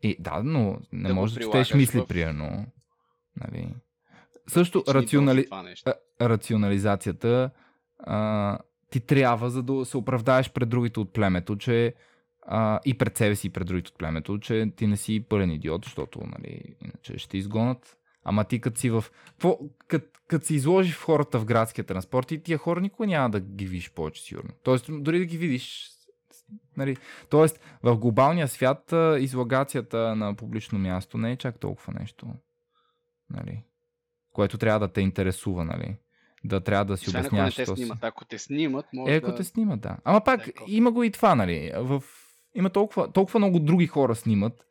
И, 0.01 0.15
да, 0.19 0.43
но 0.43 0.79
не 0.91 1.07
да 1.07 1.15
можеш 1.15 1.35
да 1.35 1.41
четеш 1.41 1.73
мисли, 1.73 1.99
в... 1.99 2.07
примерно. 2.07 2.65
Нали. 3.35 3.75
Също 4.47 4.83
рационали... 4.87 5.47
рационализацията 6.21 7.51
а, 7.99 8.59
ти 8.89 8.99
трябва, 8.99 9.49
за 9.49 9.63
да 9.63 9.85
се 9.85 9.97
оправдаеш 9.97 10.51
пред 10.51 10.69
другите 10.69 10.99
от 10.99 11.13
племето, 11.13 11.55
че 11.55 11.93
а, 12.47 12.79
и 12.85 12.97
пред 12.97 13.17
себе 13.17 13.35
си 13.35 13.47
и 13.47 13.49
пред 13.49 13.67
другите 13.67 13.89
от 13.89 13.97
племето, 13.97 14.39
че 14.39 14.71
ти 14.75 14.87
не 14.87 14.97
си 14.97 15.25
пълен 15.29 15.51
идиот, 15.51 15.85
защото 15.85 16.19
нали, 16.19 16.75
иначе 16.81 17.17
ще 17.17 17.37
изгонат. 17.37 17.97
Ама 18.23 18.43
ти 18.43 18.61
като 18.61 18.79
си 18.79 18.89
в... 18.89 19.05
Като 20.27 20.45
си 20.45 20.55
изложи 20.55 20.91
в 20.91 21.03
хората 21.03 21.39
в 21.39 21.45
градския 21.45 21.85
транспорт 21.85 22.31
и 22.31 22.43
тия 22.43 22.57
хора 22.57 22.81
никога 22.81 23.07
няма 23.07 23.29
да 23.29 23.39
ги 23.39 23.65
видиш 23.65 23.91
повече 23.91 24.23
сигурно. 24.23 24.49
Тоест, 24.63 24.85
дори 24.89 25.19
да 25.19 25.25
ги 25.25 25.37
видиш, 25.37 25.95
Нали, 26.77 26.97
тоест, 27.29 27.59
в 27.83 27.97
глобалния 27.97 28.47
свят 28.47 28.93
излагацията 29.19 30.15
на 30.15 30.35
публично 30.35 30.79
място 30.79 31.17
не 31.17 31.31
е 31.31 31.35
чак 31.35 31.59
толкова 31.59 31.93
нещо. 31.99 32.27
Нали, 33.29 33.63
което 34.33 34.57
трябва 34.57 34.79
да 34.79 34.93
те 34.93 35.01
интересува, 35.01 35.65
нали? 35.65 35.97
Да 36.45 36.61
трябва 36.61 36.85
да 36.85 36.97
си 36.97 37.05
Сега, 37.05 37.19
обясняваш. 37.19 37.59
Ако 37.59 37.71
не 37.71 37.75
те 37.75 37.81
снимат, 37.81 38.03
ако 38.03 38.25
те 38.25 38.39
снимат, 38.39 38.85
може 38.93 39.13
е, 39.13 39.17
ако 39.17 39.27
да... 39.27 39.35
те 39.35 39.43
снимат, 39.43 39.81
да. 39.81 39.97
Ама 40.03 40.23
пак, 40.23 40.47
Леко. 40.47 40.63
има 40.67 40.91
го 40.91 41.03
и 41.03 41.11
това, 41.11 41.35
нали? 41.35 41.71
В... 41.75 42.03
Има 42.55 42.69
толкова, 42.69 43.11
толкова 43.11 43.39
много 43.39 43.59
други 43.59 43.87
хора 43.87 44.15
снимат, 44.15 44.65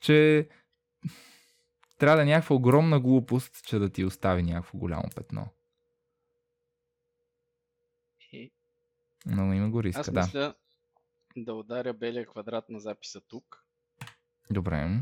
че 0.00 0.48
трябва 1.98 2.16
да 2.16 2.22
е 2.22 2.26
някаква 2.26 2.56
огромна 2.56 3.00
глупост, 3.00 3.64
че 3.66 3.78
да 3.78 3.90
ти 3.90 4.04
остави 4.04 4.42
някакво 4.42 4.78
голямо 4.78 5.04
петно. 5.16 5.48
Но 9.26 9.52
има 9.52 9.70
го 9.70 9.82
риска, 9.82 10.00
Аз 10.00 10.12
да. 10.12 10.20
мисля, 10.20 10.54
да 11.36 11.54
ударя 11.54 11.92
белия 11.92 12.26
квадрат 12.26 12.68
на 12.68 12.80
записа 12.80 13.20
тук. 13.20 13.64
Добре. 14.50 15.00